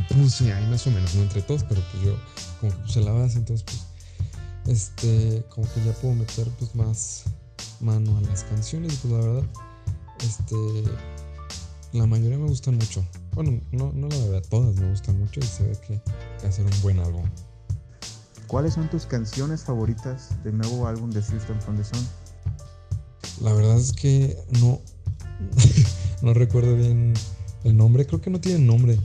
compuse, 0.09 0.53
ahí 0.53 0.67
más 0.69 0.87
o 0.87 0.93
menos, 0.93 1.13
no 1.17 1.23
entre 1.23 1.43
todos, 1.43 1.65
pero 1.65 1.83
pues 1.91 2.05
yo 2.05 2.17
como 2.61 2.73
que 2.73 2.79
puse 2.79 3.01
la 3.01 3.11
base, 3.11 3.39
entonces 3.39 3.67
pues, 3.67 4.79
este, 4.79 5.45
como 5.49 5.67
que 5.75 5.85
ya 5.85 5.93
puedo 5.95 6.15
meter 6.15 6.49
pues 6.61 6.73
más 6.77 7.25
mano 7.83 8.17
a 8.17 8.21
las 8.23 8.45
canciones 8.45 8.95
y 8.95 8.97
pues 8.97 9.13
la 9.13 9.21
verdad, 9.21 9.45
este, 10.21 10.57
la 11.93 12.07
mayoría 12.07 12.39
me 12.39 12.49
gustan 12.49 12.77
mucho. 12.77 13.05
Bueno, 13.35 13.61
no, 13.73 13.93
no 13.93 14.09
la 14.09 14.19
verdad, 14.27 14.43
todas 14.49 14.77
me 14.77 14.89
gustan 14.91 15.19
mucho 15.19 15.41
y 15.41 15.45
se 15.45 15.65
ve 15.65 15.79
que 15.87 16.01
a 16.47 16.53
ser 16.53 16.65
un 16.65 16.83
buen 16.83 16.99
álbum. 16.99 17.25
¿Cuáles 18.47 18.75
son 18.75 18.91
tus 18.91 19.07
canciones 19.07 19.65
favoritas 19.65 20.31
del 20.45 20.59
nuevo 20.59 20.87
álbum 20.87 21.11
de 21.11 21.23
System 21.23 21.59
from 21.61 21.77
the 21.77 21.85
Sun? 21.85 22.07
La 23.41 23.53
verdad 23.55 23.79
es 23.79 23.93
que 23.93 24.37
no, 24.61 24.81
no 26.23 26.35
recuerdo 26.35 26.77
bien 26.77 27.15
el 27.65 27.77
nombre. 27.77 28.07
Creo 28.07 28.21
que 28.21 28.31
no 28.31 28.41
tienen 28.41 28.67
nombre 28.67 28.99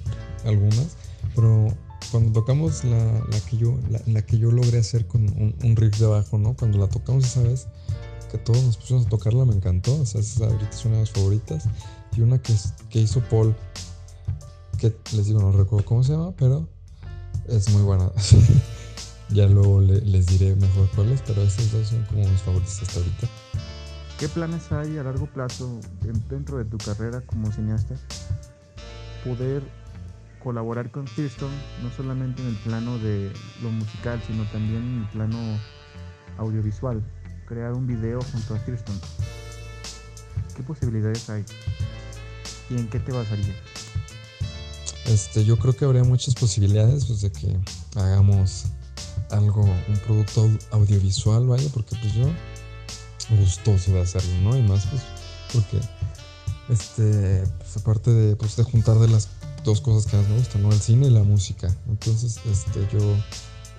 algunas, 0.43 0.98
pero 1.36 1.69
cuando 2.12 2.31
tocamos 2.31 2.84
la, 2.84 3.05
la 3.05 3.39
que 3.50 3.57
yo 3.57 3.77
la, 4.05 4.22
que 4.22 4.38
yo 4.38 4.51
logré 4.51 4.79
hacer 4.79 5.07
con 5.07 5.24
un, 5.24 5.55
un, 5.63 5.75
riff 5.75 5.98
de 5.98 6.07
bajo, 6.07 6.38
¿no? 6.38 6.55
Cuando 6.55 6.77
la 6.77 6.88
tocamos 6.88 7.25
esa 7.25 7.41
vez 7.41 7.67
que 8.27 8.38
todos 8.38 8.63
nos 8.63 8.77
pusimos 8.77 9.05
a 9.05 9.10
tocarla, 9.10 9.46
me 9.46 9.55
encantó. 9.55 10.01
O 10.01 10.05
sea, 10.05 10.22
esa 10.22 10.46
ahorita 10.46 10.69
es 10.69 10.86
una 10.86 10.96
de 10.96 11.01
mis 11.01 11.12
favoritas. 11.12 11.65
Y 12.15 12.22
una 12.22 12.41
que, 12.41 12.53
que 12.89 13.00
hizo 13.00 13.22
Paul, 13.22 13.55
que 14.77 14.96
les 15.13 15.27
digo, 15.27 15.39
no 15.39 15.51
recuerdo 15.51 15.86
cómo 15.86 16.03
se 16.03 16.13
llama, 16.13 16.34
pero 16.38 16.67
es 17.48 17.69
muy 17.69 17.84
buena. 17.84 18.12
ya 19.29 19.46
luego 19.48 19.81
les 19.81 20.25
diré 20.25 20.55
mejor 20.55 20.89
cuáles, 20.96 21.22
pero 21.22 21.41
esas 21.43 21.72
dos 21.72 21.88
son 21.88 22.03
como 22.05 22.27
mis 22.27 22.41
favoritas 22.41 22.81
hasta 22.81 23.00
ahorita. 23.00 23.27
¿Qué 24.19 24.27
planes 24.27 24.72
hay 24.72 24.98
a 24.98 25.03
largo 25.03 25.27
plazo 25.27 25.79
dentro 26.29 26.57
de 26.57 26.65
tu 26.65 26.77
carrera 26.77 27.22
como 27.22 27.51
cineasta? 27.51 27.96
Poder 29.24 29.62
colaborar 30.43 30.89
con 30.89 31.05
Kirsten, 31.05 31.50
no 31.84 31.91
solamente 31.91 32.41
en 32.41 32.48
el 32.50 32.55
plano 32.55 32.98
de 32.98 33.31
lo 33.62 33.69
musical, 33.69 34.19
sino 34.25 34.43
también 34.46 34.81
en 34.81 35.01
el 35.01 35.10
plano 35.10 35.38
audiovisual 36.38 37.03
crear 37.48 37.74
un 37.74 37.88
video 37.88 38.20
junto 38.32 38.56
a 38.56 38.60
Kirsten. 38.63 39.00
¿Qué 40.56 40.63
posibilidades 40.63 41.30
hay? 41.30 41.46
¿Y 42.70 42.75
en 42.75 42.89
qué 42.89 43.00
te 43.00 43.12
basarías? 43.12 43.56
Este, 45.06 45.46
yo 45.46 45.58
creo 45.58 45.74
que 45.74 45.86
habría 45.86 46.04
muchas 46.04 46.36
posibilidades 46.36 47.06
pues, 47.06 47.22
de 47.22 47.32
que 47.32 47.58
hagamos 47.96 48.66
algo, 49.32 49.62
un 49.62 49.98
producto 50.06 50.50
audiovisual, 50.72 51.48
vaya, 51.48 51.70
porque 51.74 51.96
pues 52.01 52.13
yo 52.13 52.30
gustoso 53.38 53.92
de 53.92 54.01
hacerlo, 54.01 54.34
¿no? 54.42 54.58
Y 54.58 54.63
más 54.63 54.86
pues 54.86 55.01
porque 55.54 55.80
este, 56.70 57.44
pues 57.58 57.77
aparte 57.77 58.12
de, 58.12 58.36
pues, 58.36 58.56
de 58.58 58.63
juntar 58.63 59.00
de 59.00 59.08
las 59.08 59.30
dos 59.63 59.82
cosas 59.82 60.10
que 60.10 60.18
más 60.18 60.27
me 60.27 60.38
gustan, 60.38 60.63
¿no? 60.63 60.72
El 60.72 60.80
cine 60.80 61.08
y 61.08 61.10
la 61.10 61.24
música. 61.24 61.74
Entonces, 61.88 62.39
este, 62.46 62.88
yo 62.92 63.16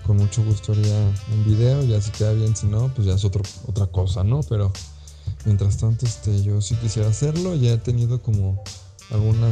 con 0.09 0.17
mucho 0.17 0.43
gusto 0.43 0.73
haría 0.73 1.13
un 1.35 1.45
video, 1.45 1.85
ya 1.85 2.01
si 2.01 2.11
queda 2.13 2.33
bien, 2.33 2.57
si 2.57 2.67
no, 2.67 2.89
pues 2.95 3.07
ya 3.07 3.13
es 3.13 3.27
otro, 3.27 3.43
otra 3.67 3.89
cosa, 3.89 4.25
¿no? 4.25 4.41
Pero 4.49 4.73
mientras 5.45 5.77
tanto, 5.77 6.07
este, 6.07 6.43
yo 6.43 6.63
sí 6.63 6.75
quisiera 6.77 7.11
hacerlo, 7.11 7.55
ya 7.55 7.75
he 7.75 7.77
tenido 7.77 8.23
como 8.23 8.59
alguna, 9.11 9.49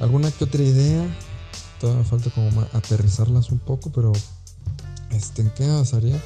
alguna 0.00 0.30
que 0.30 0.44
otra 0.44 0.62
idea, 0.62 1.06
todavía 1.78 2.02
me 2.02 2.08
falta 2.08 2.30
como 2.30 2.62
aterrizarlas 2.72 3.50
un 3.50 3.58
poco, 3.58 3.92
pero 3.92 4.10
este, 5.10 5.42
¿en 5.42 5.50
qué 5.50 5.68
basaría? 5.68 6.18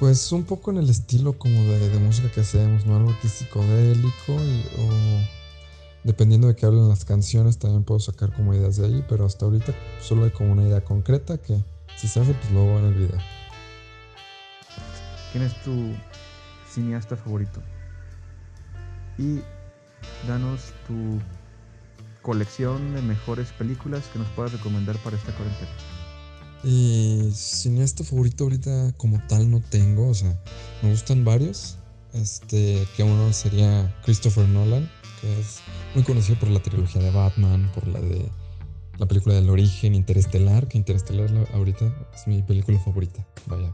Pues 0.00 0.32
un 0.32 0.44
poco 0.44 0.70
en 0.70 0.78
el 0.78 0.88
estilo 0.88 1.38
como 1.38 1.60
de, 1.60 1.98
música 1.98 2.32
que 2.32 2.40
hacemos, 2.40 2.86
¿no? 2.86 2.96
Algo 2.96 3.14
que 3.20 3.28
psicodélico 3.28 4.32
y, 4.32 4.64
o 4.80 4.88
dependiendo 6.04 6.48
de 6.48 6.56
qué 6.56 6.64
hablen 6.64 6.88
las 6.88 7.04
canciones 7.04 7.58
también 7.58 7.84
puedo 7.84 8.00
sacar 8.00 8.32
como 8.34 8.54
ideas 8.54 8.76
de 8.76 8.86
ahí, 8.86 9.04
pero 9.10 9.26
hasta 9.26 9.44
ahorita 9.44 9.74
solo 10.00 10.24
hay 10.24 10.30
como 10.30 10.52
una 10.52 10.62
idea 10.62 10.82
concreta 10.82 11.36
que 11.36 11.62
si 11.98 12.06
se 12.06 12.20
hace 12.20 12.32
pues 12.32 12.50
luego 12.52 12.78
en 12.78 12.84
el 12.86 12.94
video. 12.94 13.18
¿Quién 15.32 15.44
es 15.44 15.62
tu 15.62 15.94
cineasta 16.72 17.16
favorito? 17.16 17.60
Y 19.18 19.40
danos 20.28 20.72
tu 20.86 21.20
colección 22.22 22.94
de 22.94 23.02
mejores 23.02 23.48
películas 23.52 24.04
que 24.12 24.20
nos 24.20 24.28
puedas 24.28 24.52
recomendar 24.52 24.96
para 24.98 25.16
esta 25.16 25.32
cuarentena. 25.32 25.70
Y 26.62 27.30
cineasta 27.34 28.04
favorito 28.04 28.44
ahorita 28.44 28.92
como 28.96 29.20
tal 29.26 29.50
no 29.50 29.60
tengo, 29.60 30.08
o 30.08 30.14
sea, 30.14 30.38
me 30.82 30.90
gustan 30.90 31.24
varios. 31.24 31.78
Este, 32.14 32.86
que 32.96 33.02
uno 33.02 33.32
sería 33.32 33.94
Christopher 34.04 34.48
Nolan, 34.48 34.90
que 35.20 35.40
es 35.40 35.58
muy 35.94 36.04
conocido 36.04 36.38
por 36.38 36.48
la 36.48 36.60
trilogía 36.60 37.02
de 37.02 37.10
Batman, 37.10 37.70
por 37.74 37.86
la 37.86 38.00
de 38.00 38.30
la 38.98 39.06
película 39.06 39.34
del 39.34 39.48
origen, 39.50 39.94
Interestelar, 39.94 40.68
que 40.68 40.78
Interestelar 40.78 41.30
ahorita 41.54 41.86
es 42.14 42.26
mi 42.26 42.42
película 42.42 42.78
favorita. 42.80 43.26
Vaya. 43.46 43.72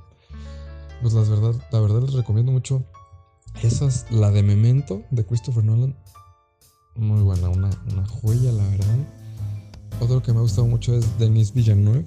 Pues 1.02 1.14
la 1.14 1.22
verdad, 1.22 1.54
la 1.72 1.80
verdad 1.80 2.02
les 2.02 2.12
recomiendo 2.12 2.52
mucho. 2.52 2.84
Esa 3.62 3.86
es 3.86 4.06
la 4.10 4.30
de 4.30 4.42
Memento 4.42 5.02
de 5.10 5.24
Christopher 5.24 5.64
Nolan. 5.64 5.96
Muy 6.96 7.22
buena, 7.22 7.48
una, 7.48 7.70
una 7.90 8.06
joya, 8.06 8.52
la 8.52 8.64
verdad. 8.68 8.96
Otro 10.00 10.22
que 10.22 10.32
me 10.32 10.38
ha 10.38 10.42
gustado 10.42 10.66
mucho 10.66 10.94
es 10.96 11.18
Denis 11.18 11.52
Villeneuve 11.52 12.04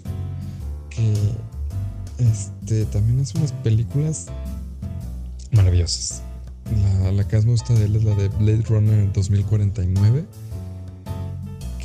este, 2.18 2.86
también 2.86 3.20
hace 3.20 3.38
unas 3.38 3.52
películas 3.52 4.28
maravillosas. 5.52 6.24
La, 7.02 7.12
la, 7.12 7.28
que 7.28 7.38
más 7.38 7.46
me 7.46 7.52
gusta 7.52 7.74
de 7.74 7.86
él 7.86 7.96
es 7.96 8.04
la 8.04 8.16
de 8.16 8.28
Blade 8.30 8.64
Runner 8.68 9.12
2049, 9.14 10.26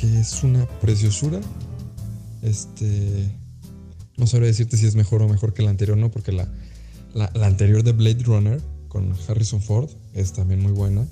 es 0.07 0.43
una 0.43 0.65
preciosura. 0.79 1.39
Este, 2.41 3.31
no 4.17 4.27
sabría 4.27 4.47
decirte 4.47 4.77
si 4.77 4.85
es 4.85 4.95
mejor 4.95 5.21
o 5.21 5.29
mejor 5.29 5.53
que 5.53 5.63
la 5.63 5.69
anterior, 5.69 5.97
no, 5.97 6.11
porque 6.11 6.31
la, 6.31 6.51
la, 7.13 7.45
anterior 7.45 7.83
de 7.83 7.93
Blade 7.93 8.23
Runner 8.23 8.61
con 8.87 9.13
Harrison 9.27 9.61
Ford 9.61 9.89
es 10.13 10.33
también 10.33 10.61
muy 10.61 10.71
buena, 10.71 11.05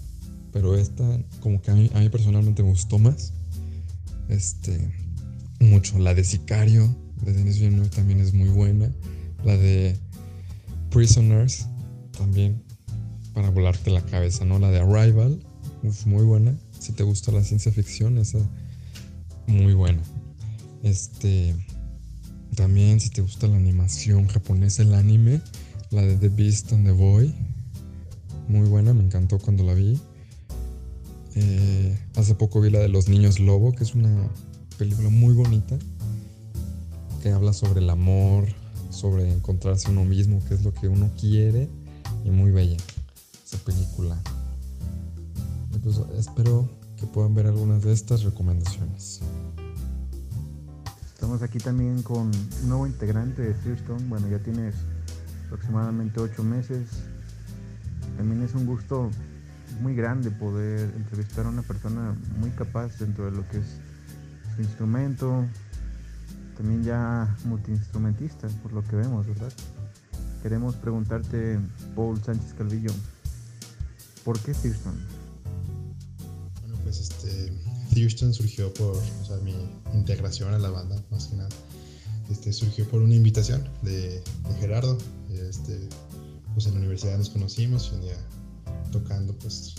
pero 0.51 0.75
esta 0.75 1.03
como 1.39 1.62
que 1.62 1.71
a 1.71 1.75
mí, 1.75 1.89
a 1.93 2.00
mí 2.00 2.10
personalmente 2.10 2.63
me 2.63 2.69
gustó 2.69 3.00
más. 3.00 3.33
Este, 4.29 4.77
mucho. 5.60 6.00
La 6.00 6.13
de 6.13 6.24
Sicario 6.24 6.93
de 7.24 7.33
Denis 7.33 7.60
Villeneuve 7.60 7.89
también 7.89 8.19
es 8.19 8.33
muy 8.33 8.50
buena. 8.50 8.89
La 9.43 9.57
de 9.57 9.98
Prisoners 10.89 11.67
también 12.17 12.62
para 13.33 13.50
volarte 13.50 13.89
la 13.89 14.01
cabeza, 14.01 14.45
¿no? 14.45 14.60
La 14.60 14.71
de 14.71 14.79
Arrival, 14.79 15.41
muy 16.05 16.24
buena. 16.24 16.55
Si 16.79 16.91
te 16.93 17.03
gusta 17.03 17.31
la 17.31 17.43
ciencia 17.43 17.71
ficción, 17.71 18.17
esa 18.17 18.39
muy 19.48 19.74
buena. 19.74 20.01
Este 20.83 21.55
también 22.55 23.00
si 23.00 23.10
te 23.10 23.21
gusta 23.21 23.48
la 23.48 23.55
animación 23.55 24.27
japonesa, 24.27 24.83
el 24.83 24.93
anime, 24.93 25.41
la 25.89 26.01
de 26.01 26.17
The 26.17 26.29
Beast 26.29 26.74
and 26.74 26.86
the 26.86 26.91
Boy, 26.91 27.33
muy 28.48 28.67
buena, 28.67 28.93
me 28.93 29.03
encantó 29.03 29.39
cuando 29.39 29.63
la 29.63 29.74
vi. 29.74 30.00
Eh, 31.36 31.98
hace 32.15 32.36
poco 32.36 32.60
vi 32.60 32.69
la 32.69 32.79
de 32.79 32.89
Los 32.89 33.07
Niños 33.07 33.39
Lobo, 33.39 33.71
que 33.71 33.83
es 33.83 33.95
una 33.95 34.29
película 34.77 35.10
muy 35.10 35.33
bonita 35.33 35.77
que 37.23 37.32
habla 37.32 37.54
sobre 37.54 37.80
el 37.80 37.89
amor, 37.89 38.47
sobre 38.89 39.32
encontrarse 39.32 39.89
uno 39.89 40.04
mismo, 40.04 40.41
qué 40.47 40.56
es 40.56 40.63
lo 40.63 40.73
que 40.73 40.88
uno 40.88 41.10
quiere, 41.19 41.69
y 42.25 42.32
muy 42.32 42.51
bella 42.51 42.77
esa 43.45 43.58
película. 43.60 44.21
espero 46.17 46.69
que 47.01 47.07
puedan 47.07 47.33
ver 47.33 47.47
algunas 47.47 47.81
de 47.81 47.91
estas 47.91 48.21
recomendaciones. 48.21 49.21
Estamos 51.11 51.41
aquí 51.41 51.57
también 51.57 52.03
con 52.03 52.27
un 52.27 52.69
nuevo 52.69 52.85
integrante 52.85 53.41
de 53.41 53.55
Freestone. 53.55 54.07
Bueno, 54.07 54.27
ya 54.29 54.37
tienes 54.37 54.75
aproximadamente 55.47 56.19
ocho 56.19 56.43
meses. 56.43 56.87
También 58.17 58.43
es 58.43 58.53
un 58.53 58.67
gusto 58.67 59.09
muy 59.81 59.95
grande 59.95 60.29
poder 60.29 60.93
entrevistar 60.95 61.47
a 61.47 61.49
una 61.49 61.63
persona 61.63 62.15
muy 62.39 62.51
capaz 62.51 62.99
dentro 62.99 63.25
de 63.25 63.31
lo 63.31 63.47
que 63.49 63.57
es 63.57 63.65
su 64.55 64.61
instrumento, 64.61 65.43
también 66.55 66.83
ya 66.83 67.35
multiinstrumentista, 67.45 68.47
por 68.61 68.73
lo 68.73 68.83
que 68.83 68.95
vemos, 68.95 69.25
¿verdad? 69.25 69.51
Queremos 70.43 70.75
preguntarte, 70.75 71.59
Paul 71.95 72.21
Sánchez 72.21 72.53
Calvillo, 72.53 72.91
¿por 74.23 74.37
qué 74.39 74.53
Thurston? 74.53 75.20
Pues 76.91 77.10
este, 77.10 78.34
surgió 78.34 78.73
por, 78.73 78.97
mi 79.43 79.56
integración 79.93 80.54
a 80.54 80.60
la 80.60 80.69
banda, 80.69 81.01
más 81.10 81.27
que 81.27 81.38
nada. 81.38 81.47
Este, 82.30 82.51
surgió 82.51 82.86
por 82.89 83.01
una 83.01 83.15
invitación 83.15 83.63
de, 83.82 84.21
Gerardo. 84.60 84.97
Este, 85.32 85.80
pues 86.54 86.65
en 86.65 86.73
la 86.73 86.80
universidad 86.80 87.17
nos 87.17 87.30
conocimos 87.30 87.91
y 87.91 87.95
un 87.95 88.01
día 88.01 88.17
tocando, 88.91 89.34
pues 89.39 89.75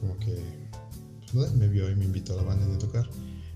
como 0.00 0.16
que 0.20 0.38
pues, 1.32 1.52
me 1.54 1.66
vio 1.66 1.90
y 1.90 1.96
me 1.96 2.04
invitó 2.04 2.34
a 2.34 2.36
la 2.36 2.44
banda 2.44 2.72
a 2.72 2.78
tocar. 2.78 3.10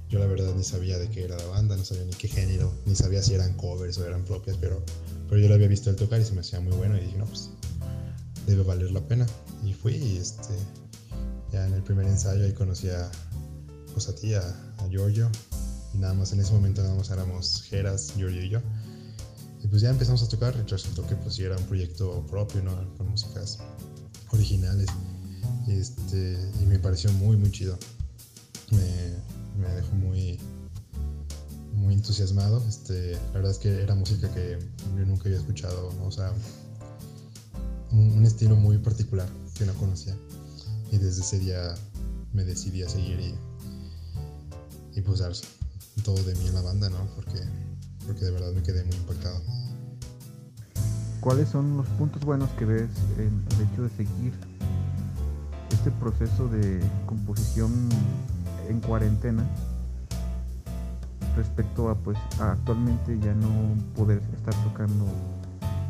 Yo 0.09 0.19
la 0.19 0.27
verdad 0.27 0.53
ni 0.57 0.65
sabía 0.65 0.99
de 0.99 1.09
qué 1.09 1.23
era 1.23 1.37
la 1.37 1.47
banda, 1.47 1.77
no 1.77 1.85
sabía 1.85 2.05
ni 2.05 2.15
qué 2.15 2.27
género, 2.27 2.73
ni 2.85 2.97
sabía 2.97 3.23
si 3.23 3.35
eran 3.35 3.55
covers 3.55 3.97
o 3.99 4.07
eran 4.07 4.25
propias, 4.25 4.57
pero, 4.57 4.83
pero 5.29 5.41
yo 5.41 5.49
lo 5.49 5.55
había 5.55 5.69
visto 5.69 5.89
el 5.89 5.95
tocar 5.95 6.21
y 6.21 6.25
se 6.25 6.33
me 6.33 6.41
hacía 6.41 6.59
muy 6.59 6.77
bueno 6.77 6.97
y 6.97 7.01
dije, 7.01 7.17
no, 7.17 7.27
pues 7.27 7.51
debe 8.49 8.65
valer 8.65 8.91
la 8.91 9.07
pena. 9.07 9.25
Y 9.65 9.73
fui 9.73 9.95
y 9.95 10.17
este, 10.17 10.55
ya 11.53 11.67
en 11.67 11.75
el 11.75 11.83
primer 11.83 12.07
ensayo 12.07 12.45
ahí 12.45 12.53
conocí 12.53 12.89
a, 12.89 13.11
pues 13.93 14.09
a 14.09 14.15
ti, 14.15 14.35
a, 14.35 14.43
Giorgio, 14.91 15.31
y 15.95 15.99
nada 15.99 16.15
más 16.15 16.33
en 16.33 16.41
ese 16.41 16.53
momento 16.53 16.83
nada 16.83 16.95
más 16.95 17.11
éramos 17.11 17.63
Geras, 17.63 18.13
Giorgio 18.17 18.43
y 18.43 18.51
yo. 18.51 18.61
Y 19.65 19.69
pues 19.69 19.83
ya 19.83 19.91
empezamos 19.91 20.23
a 20.23 20.29
tocar 20.29 20.55
resultó 20.69 21.05
que 21.07 21.17
pues 21.17 21.39
era 21.39 21.57
un 21.57 21.65
proyecto 21.65 22.25
propio, 22.27 22.63
¿no? 22.63 22.73
Con 22.97 23.09
músicas 23.09 23.59
originales. 24.31 24.89
Este, 25.67 26.39
y 26.63 26.67
me 26.67 26.79
pareció 26.79 27.13
muy, 27.15 27.37
muy 27.37 27.51
chido. 27.51 27.77
Me, 28.71 29.13
me 29.59 29.75
dejó 29.75 29.95
muy, 29.97 30.39
muy 31.77 31.95
entusiasmado. 31.95 32.63
Este, 32.69 33.13
la 33.13 33.33
verdad 33.33 33.51
es 33.53 33.59
que 33.59 33.83
era 33.83 33.95
música 33.95 34.33
que 34.33 34.59
yo 34.97 35.07
nunca 35.07 35.25
había 35.25 35.39
escuchado, 35.39 35.93
o 36.05 36.11
sea, 36.11 36.33
un, 37.93 38.25
estilo 38.25 38.57
muy 38.57 38.79
particular 38.79 39.29
que 39.57 39.65
no 39.65 39.75
conocía. 39.75 40.17
Y 40.97 40.99
desde 40.99 41.21
ese 41.21 41.39
día 41.39 41.75
me 42.33 42.43
decidí 42.43 42.83
a 42.83 42.89
seguir 42.89 43.21
y, 43.21 43.35
y 44.99 45.03
pues 45.03 45.19
dar 45.19 45.33
todo 46.03 46.17
de 46.23 46.35
mí 46.37 46.47
en 46.47 46.55
la 46.55 46.63
banda, 46.63 46.89
¿no? 46.89 47.07
Porque, 47.15 47.39
porque 48.07 48.25
de 48.25 48.31
verdad 48.31 48.51
me 48.55 48.63
quedé 48.63 48.83
muy 48.85 48.97
impactado. 48.97 49.43
¿Cuáles 51.21 51.51
son 51.51 51.77
los 51.77 51.87
puntos 51.99 52.25
buenos 52.25 52.49
que 52.53 52.65
ves 52.65 52.89
en 53.19 53.45
el 53.51 53.69
hecho 53.69 53.83
de 53.83 53.91
seguir 53.91 54.33
este 55.71 55.91
proceso 55.91 56.49
de 56.49 56.81
composición 57.05 57.91
en 58.67 58.81
cuarentena 58.81 59.45
respecto 61.37 61.91
a 61.91 61.95
pues 61.95 62.17
actualmente 62.41 63.19
ya 63.21 63.35
no 63.35 63.51
poder 63.95 64.23
estar 64.35 64.55
tocando 64.65 65.05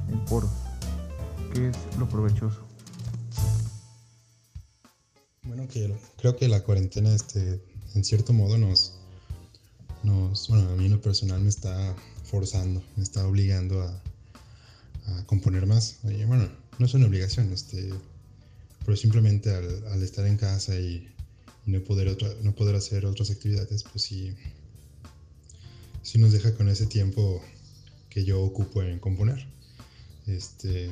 en 0.08 0.26
foros. 0.26 0.50
¿Qué 1.52 1.68
es 1.68 1.76
lo 1.96 2.08
provechoso? 2.08 2.65
Creo 6.18 6.36
que 6.36 6.48
la 6.48 6.62
cuarentena 6.62 7.14
este, 7.14 7.60
en 7.94 8.04
cierto 8.04 8.32
modo 8.32 8.58
nos, 8.58 8.94
nos, 10.02 10.48
bueno, 10.48 10.70
a 10.70 10.76
mí 10.76 10.86
en 10.86 10.92
lo 10.92 11.00
personal 11.00 11.40
me 11.40 11.48
está 11.48 11.94
forzando, 12.24 12.82
me 12.96 13.02
está 13.02 13.26
obligando 13.26 13.82
a, 13.82 14.02
componer 15.26 15.66
más. 15.66 15.98
bueno, 16.02 16.48
no 16.78 16.86
es 16.86 16.94
una 16.94 17.06
obligación, 17.06 17.52
este, 17.52 17.90
pero 18.84 18.96
simplemente 18.96 19.54
al, 19.54 20.02
estar 20.02 20.26
en 20.26 20.36
casa 20.36 20.74
y 20.78 21.08
y 21.66 21.72
no 21.72 21.80
poder, 21.82 22.16
no 22.42 22.54
poder 22.54 22.76
hacer 22.76 23.04
otras 23.06 23.30
actividades, 23.30 23.82
pues 23.82 24.04
sí, 24.04 24.34
sí 26.02 26.18
nos 26.18 26.32
deja 26.32 26.54
con 26.54 26.68
ese 26.68 26.86
tiempo 26.86 27.42
que 28.08 28.24
yo 28.24 28.40
ocupo 28.40 28.82
en 28.82 29.00
componer. 29.00 29.46
Este, 30.26 30.90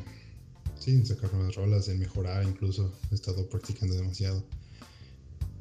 sí, 0.84 0.92
en 0.92 1.06
sacar 1.06 1.32
nuevas 1.32 1.54
rolas, 1.54 1.88
en 1.88 1.98
mejorar 1.98 2.44
incluso, 2.44 2.92
he 3.10 3.14
estado 3.14 3.48
practicando 3.48 3.94
demasiado. 3.94 4.44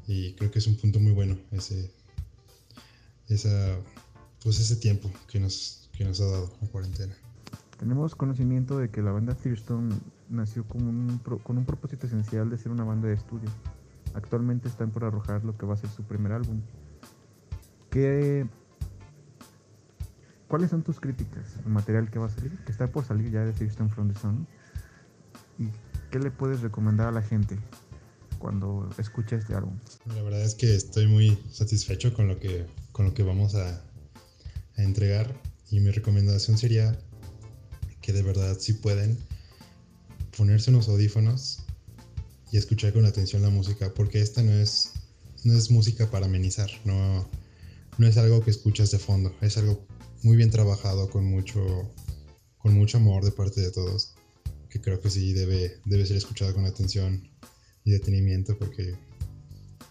Y 0.06 0.34
creo 0.34 0.52
que 0.52 0.60
es 0.60 0.68
un 0.68 0.76
punto 0.76 1.00
muy 1.00 1.14
bueno 1.14 1.38
ese, 1.52 1.90
esa, 3.30 3.78
pues 4.44 4.60
ese 4.60 4.76
tiempo 4.76 5.10
que 5.28 5.40
nos, 5.40 5.90
que 5.98 6.04
nos 6.04 6.20
ha 6.20 6.26
dado 6.26 6.54
la 6.62 6.68
cuarentena. 6.68 7.16
Tenemos 7.80 8.16
conocimiento 8.16 8.78
de 8.78 8.90
que 8.90 9.02
la 9.02 9.12
banda 9.12 9.34
Fearstone 9.36 9.96
nació 10.30 10.66
con 10.68 10.84
un, 10.84 11.18
con 11.20 11.58
un 11.58 11.66
propósito 11.66 12.08
esencial 12.08 12.50
de 12.50 12.58
ser 12.58 12.72
una 12.72 12.84
banda 12.84 13.08
de 13.08 13.16
estudio. 13.16 13.50
Actualmente 14.14 14.68
están 14.68 14.92
por 14.92 15.06
arrojar 15.06 15.44
lo 15.46 15.58
que 15.58 15.66
va 15.66 15.74
a 15.74 15.78
ser 15.78 15.90
su 15.90 16.04
primer 16.04 16.34
álbum. 16.34 16.62
¿Qué, 17.90 18.46
¿cuáles 20.48 20.70
son 20.70 20.84
tus 20.84 21.00
críticas 21.00 21.58
al 21.66 21.72
material 21.72 22.12
que 22.12 22.20
va 22.20 22.28
a 22.28 22.30
salir? 22.30 22.58
Que 22.66 22.72
está 22.72 22.88
por 22.88 23.06
salir 23.06 23.32
ya 23.32 23.46
de 23.46 23.54
System 23.54 23.90
from 23.90 24.12
the 24.12 24.20
Sun. 24.20 24.48
¿Y 25.60 25.70
qué 26.12 26.20
le 26.20 26.32
puedes 26.32 26.62
recomendar 26.62 27.08
a 27.08 27.12
la 27.12 27.22
gente 27.22 27.58
cuando 28.40 28.90
escucha 28.98 29.36
este 29.36 29.56
álbum? 29.56 29.78
La 30.08 30.22
verdad 30.22 30.42
es 30.42 30.56
que 30.56 30.76
estoy 30.76 31.08
muy 31.08 31.38
satisfecho 31.52 32.14
con 32.14 32.28
lo 32.28 32.40
que, 32.40 32.66
con 32.92 33.06
lo 33.06 33.14
que 33.14 33.24
vamos 33.24 33.56
a, 33.56 33.84
a 34.78 34.84
entregar 34.84 35.34
y 35.70 35.80
mi 35.80 35.92
recomendación 35.92 36.58
sería 36.58 36.98
que 38.02 38.14
de 38.14 38.22
verdad 38.22 38.58
si 38.60 38.74
pueden 38.74 39.18
ponerse 40.38 40.72
unos 40.72 40.88
audífonos 40.90 41.64
y 42.52 42.58
escuchar 42.58 42.94
con 42.94 43.06
atención 43.06 43.42
la 43.42 43.50
música 43.50 43.94
porque 43.94 44.22
esta 44.22 44.44
no 44.44 44.52
es 44.52 44.92
no 45.44 45.54
es 45.54 45.70
música 45.72 46.10
para 46.10 46.26
amenizar, 46.26 46.70
no, 46.86 47.28
no 47.98 48.08
es 48.08 48.18
algo 48.18 48.42
que 48.44 48.52
escuchas 48.52 48.92
de 48.92 49.00
fondo, 49.00 49.34
es 49.42 49.58
algo 49.58 49.86
muy 50.22 50.38
bien 50.38 50.50
trabajado 50.50 51.10
con 51.10 51.26
mucho 51.26 51.62
con 52.58 52.74
mucho 52.76 52.98
amor 52.98 53.26
de 53.26 53.32
parte 53.32 53.60
de 53.60 53.72
todos, 53.72 54.13
que 54.74 54.82
creo 54.82 55.00
que 55.00 55.12
sí 55.12 55.34
debe, 55.34 55.78
debe 55.86 56.04
ser 56.04 56.18
escuchado 56.18 56.52
con 56.56 56.66
atención 56.66 57.30
y 57.84 57.92
detenimiento 57.92 58.58
porque 58.58 58.96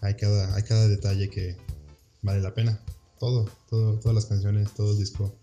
hay 0.01 0.15
cada, 0.15 0.53
hay 0.55 0.63
cada 0.63 0.89
detalle 0.89 1.29
que 1.29 1.55
vale 2.21 2.41
la 2.41 2.53
pena. 2.53 2.77
Todo, 3.17 3.49
todo, 3.69 3.97
todas 3.99 4.13
las 4.13 4.25
canciones, 4.25 4.73
todo 4.73 4.91
el 4.91 4.99
disco 4.99 5.33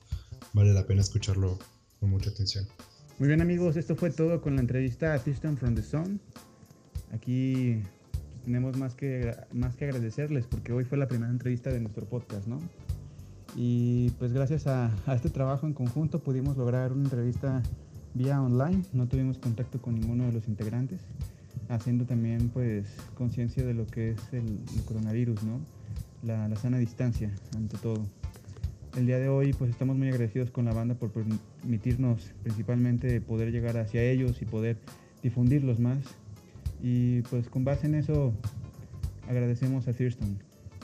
vale 0.53 0.74
la 0.74 0.87
pena 0.87 1.00
escucharlo 1.00 1.59
con 2.00 2.11
mucha 2.11 2.29
atención. 2.29 2.68
Muy 3.18 3.29
bien 3.29 3.40
amigos, 3.40 3.76
esto 3.76 3.96
fue 3.96 4.11
todo 4.11 4.42
con 4.42 4.57
la 4.57 4.61
entrevista 4.61 5.14
a 5.14 5.18
System 5.18 5.57
from 5.57 5.74
the 5.74 5.83
Sun. 5.83 6.20
Aquí 7.11 7.81
tenemos 8.44 8.76
más 8.76 8.94
que, 8.94 9.35
más 9.53 9.74
que 9.74 9.87
agradecerles 9.87 10.44
porque 10.44 10.74
hoy 10.74 10.85
fue 10.85 10.98
la 10.98 11.09
primera 11.09 11.33
entrevista 11.33 11.70
de 11.70 11.81
nuestro 11.81 12.07
podcast, 12.07 12.46
¿no? 12.46 12.61
Y 13.57 14.11
pues 14.18 14.35
gracias 14.35 14.66
a, 14.66 14.94
a 15.07 15.14
este 15.14 15.31
trabajo 15.31 15.66
en 15.66 15.72
conjunto 15.72 16.22
pudimos 16.22 16.59
lograr 16.59 16.92
una 16.92 17.05
entrevista 17.05 17.62
vía 18.14 18.40
online, 18.40 18.83
no 18.92 19.07
tuvimos 19.07 19.38
contacto 19.38 19.81
con 19.81 19.94
ninguno 19.94 20.25
de 20.25 20.33
los 20.33 20.49
integrantes, 20.49 21.01
haciendo 21.68 22.05
también 22.05 22.49
pues 22.49 22.87
conciencia 23.14 23.64
de 23.64 23.75
lo 23.75 23.87
que 23.87 24.11
es 24.11 24.33
el, 24.33 24.59
coronavirus, 24.87 25.42
¿no? 25.42 25.61
La, 26.23 26.49
la 26.49 26.57
sana 26.57 26.79
distancia 26.79 27.31
ante 27.57 27.79
todo. 27.79 28.05
El 28.96 29.07
día 29.07 29.18
de 29.18 29.29
hoy 29.29 29.53
pues 29.53 29.70
estamos 29.70 29.96
muy 29.96 30.09
agradecidos 30.09 30.51
con 30.51 30.64
la 30.64 30.73
banda 30.73 30.94
por 30.94 31.11
permitirnos 31.11 32.33
principalmente 32.42 33.20
poder 33.20 33.53
llegar 33.53 33.79
hacia 33.79 34.03
ellos 34.03 34.42
y 34.42 34.44
poder 34.44 34.79
difundirlos 35.23 35.79
más. 35.79 35.99
Y 36.83 37.23
pues 37.23 37.49
con 37.49 37.64
base 37.64 37.87
en 37.87 37.94
eso 37.94 38.33
agradecemos 39.29 39.87
a 39.87 39.92
Thurston 39.92 40.38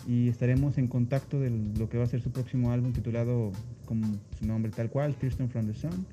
y 0.07 0.29
estaremos 0.29 0.79
en 0.79 0.87
contacto 0.87 1.41
de 1.41 1.51
lo 1.51 1.89
que 1.89 1.99
va 1.99 2.05
a 2.05 2.07
ser 2.07 2.23
su 2.23 2.31
próximo 2.31 2.71
álbum 2.71 2.93
titulado 2.93 3.51
como 3.87 4.07
su 4.39 4.47
nombre 4.47 4.71
tal 4.71 4.89
cual, 4.89 5.15
Thurston 5.17 5.49
from 5.49 5.67
the 5.67 5.75
Sun, 5.75 6.07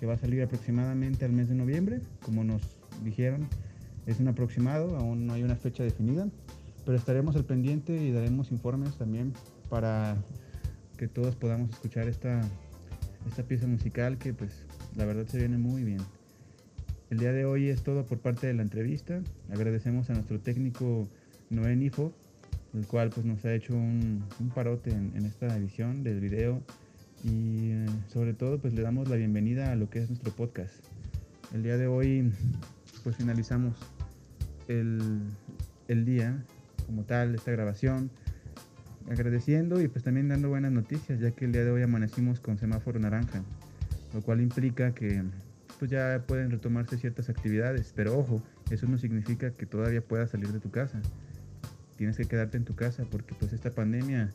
que 0.00 0.06
va 0.06 0.14
a 0.14 0.16
salir 0.16 0.42
aproximadamente 0.42 1.26
al 1.26 1.32
mes 1.32 1.50
de 1.50 1.54
noviembre, 1.54 2.00
como 2.22 2.42
nos 2.42 2.62
dijeron. 3.04 3.46
Es 4.06 4.18
un 4.18 4.28
aproximado, 4.28 4.96
aún 4.96 5.26
no 5.26 5.34
hay 5.34 5.42
una 5.42 5.56
fecha 5.56 5.82
definida, 5.82 6.26
pero 6.86 6.96
estaremos 6.96 7.36
al 7.36 7.44
pendiente 7.44 8.02
y 8.02 8.10
daremos 8.10 8.50
informes 8.50 8.96
también 8.96 9.34
para 9.68 10.16
que 10.96 11.06
todos 11.06 11.36
podamos 11.36 11.68
escuchar 11.68 12.08
esta, 12.08 12.40
esta 13.28 13.42
pieza 13.42 13.66
musical 13.66 14.16
que 14.16 14.32
pues 14.32 14.64
la 14.96 15.04
verdad 15.04 15.26
se 15.26 15.36
viene 15.36 15.58
muy 15.58 15.84
bien. 15.84 16.00
El 17.10 17.18
día 17.18 17.32
de 17.32 17.44
hoy 17.44 17.68
es 17.68 17.82
todo 17.82 18.06
por 18.06 18.20
parte 18.20 18.46
de 18.46 18.54
la 18.54 18.62
entrevista. 18.62 19.20
Agradecemos 19.52 20.08
a 20.08 20.14
nuestro 20.14 20.40
técnico 20.40 21.06
Noé 21.50 21.76
Nifo, 21.76 22.14
el 22.72 22.86
cual 22.86 23.10
pues 23.10 23.26
nos 23.26 23.44
ha 23.44 23.52
hecho 23.52 23.74
un, 23.74 24.24
parote 24.54 24.92
en, 24.92 25.26
esta 25.26 25.54
edición 25.58 26.02
del 26.04 26.20
video 26.20 26.62
y 27.24 27.70
eh, 27.72 27.86
sobre 28.08 28.34
todo 28.34 28.58
pues 28.58 28.74
le 28.74 28.82
damos 28.82 29.08
la 29.08 29.16
bienvenida 29.16 29.72
a 29.72 29.76
lo 29.76 29.90
que 29.90 30.00
es 30.00 30.08
nuestro 30.08 30.32
podcast. 30.32 30.74
El 31.52 31.62
día 31.62 31.76
de 31.76 31.86
hoy 31.86 32.32
pues 33.02 33.16
finalizamos 33.16 33.76
el, 34.68 35.20
el 35.88 36.04
día 36.04 36.42
como 36.86 37.04
tal, 37.04 37.34
esta 37.34 37.50
grabación 37.52 38.10
agradeciendo 39.10 39.80
y 39.80 39.88
pues 39.88 40.04
también 40.04 40.28
dando 40.28 40.48
buenas 40.48 40.72
noticias, 40.72 41.20
ya 41.20 41.30
que 41.32 41.44
el 41.44 41.52
día 41.52 41.64
de 41.64 41.70
hoy 41.70 41.82
amanecimos 41.82 42.40
con 42.40 42.58
semáforo 42.58 42.98
naranja, 42.98 43.42
lo 44.14 44.22
cual 44.22 44.40
implica 44.40 44.92
que 44.92 45.22
pues 45.78 45.90
ya 45.90 46.24
pueden 46.26 46.50
retomarse 46.50 46.98
ciertas 46.98 47.28
actividades, 47.30 47.92
pero 47.96 48.18
ojo, 48.18 48.42
eso 48.70 48.86
no 48.86 48.98
significa 48.98 49.50
que 49.52 49.66
todavía 49.66 50.02
puedas 50.02 50.30
salir 50.30 50.52
de 50.52 50.60
tu 50.60 50.70
casa. 50.70 51.00
Tienes 51.96 52.16
que 52.16 52.24
quedarte 52.24 52.56
en 52.56 52.64
tu 52.64 52.74
casa 52.74 53.04
porque 53.10 53.34
pues 53.34 53.52
esta 53.52 53.70
pandemia 53.70 54.30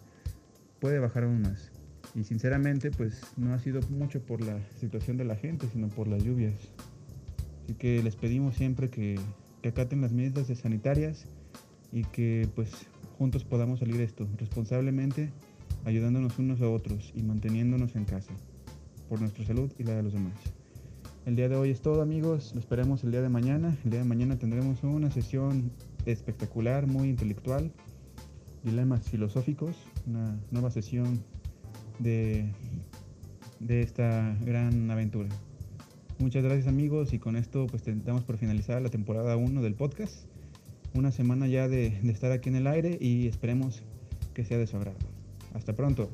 puede 0.79 0.99
bajar 0.99 1.23
aún 1.23 1.41
más. 1.41 1.71
Y 2.15 2.23
sinceramente 2.23 2.91
pues 2.91 3.21
no 3.37 3.53
ha 3.53 3.59
sido 3.59 3.81
mucho 3.89 4.21
por 4.21 4.41
la 4.41 4.57
situación 4.79 5.17
de 5.17 5.25
la 5.25 5.35
gente, 5.35 5.67
sino 5.71 5.89
por 5.89 6.07
las 6.07 6.23
lluvias. 6.23 6.53
Así 7.63 7.73
que 7.73 8.01
les 8.01 8.15
pedimos 8.15 8.55
siempre 8.55 8.89
que, 8.89 9.19
que 9.61 9.69
acaten 9.69 10.01
las 10.01 10.13
medidas 10.13 10.47
sanitarias 10.57 11.25
y 11.91 12.03
que 12.03 12.47
pues 12.55 12.71
juntos 13.17 13.43
podamos 13.43 13.79
salir 13.79 13.99
esto 14.01 14.27
responsablemente, 14.37 15.31
ayudándonos 15.83 16.37
unos 16.39 16.61
a 16.61 16.69
otros 16.69 17.11
y 17.15 17.23
manteniéndonos 17.23 17.95
en 17.95 18.05
casa, 18.05 18.33
por 19.09 19.19
nuestra 19.19 19.45
salud 19.45 19.71
y 19.77 19.83
la 19.83 19.95
de 19.95 20.03
los 20.03 20.13
demás. 20.13 20.35
El 21.25 21.35
día 21.35 21.49
de 21.49 21.55
hoy 21.55 21.71
es 21.71 21.81
todo 21.81 22.01
amigos, 22.01 22.51
lo 22.53 22.59
esperamos 22.59 23.03
el 23.03 23.11
día 23.11 23.21
de 23.21 23.29
mañana. 23.29 23.75
El 23.83 23.89
día 23.89 23.99
de 24.01 24.05
mañana 24.05 24.37
tendremos 24.37 24.83
una 24.83 25.09
sesión 25.09 25.71
espectacular, 26.05 26.85
muy 26.85 27.09
intelectual, 27.09 27.71
dilemas 28.63 29.09
filosóficos, 29.09 29.75
una 30.05 30.37
nueva 30.51 30.69
sesión 30.69 31.23
de, 31.99 32.45
de 33.59 33.81
esta 33.81 34.37
gran 34.41 34.89
aventura. 34.91 35.29
Muchas 36.19 36.43
gracias 36.43 36.67
amigos 36.67 37.13
y 37.13 37.19
con 37.19 37.35
esto 37.35 37.67
pues 37.67 37.83
damos 38.05 38.23
por 38.23 38.37
finalizar 38.37 38.81
la 38.81 38.89
temporada 38.89 39.35
1 39.35 39.61
del 39.61 39.73
podcast 39.73 40.25
una 40.93 41.11
semana 41.11 41.45
ya 41.47 41.67
de, 41.67 41.99
de 42.01 42.11
estar 42.11 42.31
aquí 42.31 42.49
en 42.49 42.55
el 42.55 42.67
aire 42.67 42.97
y 43.01 43.27
esperemos 43.27 43.83
que 44.33 44.45
sea 44.45 44.57
de 44.57 44.65
su 44.65 44.77
agrado. 44.77 44.97
Hasta 45.53 45.75
pronto. 45.75 46.09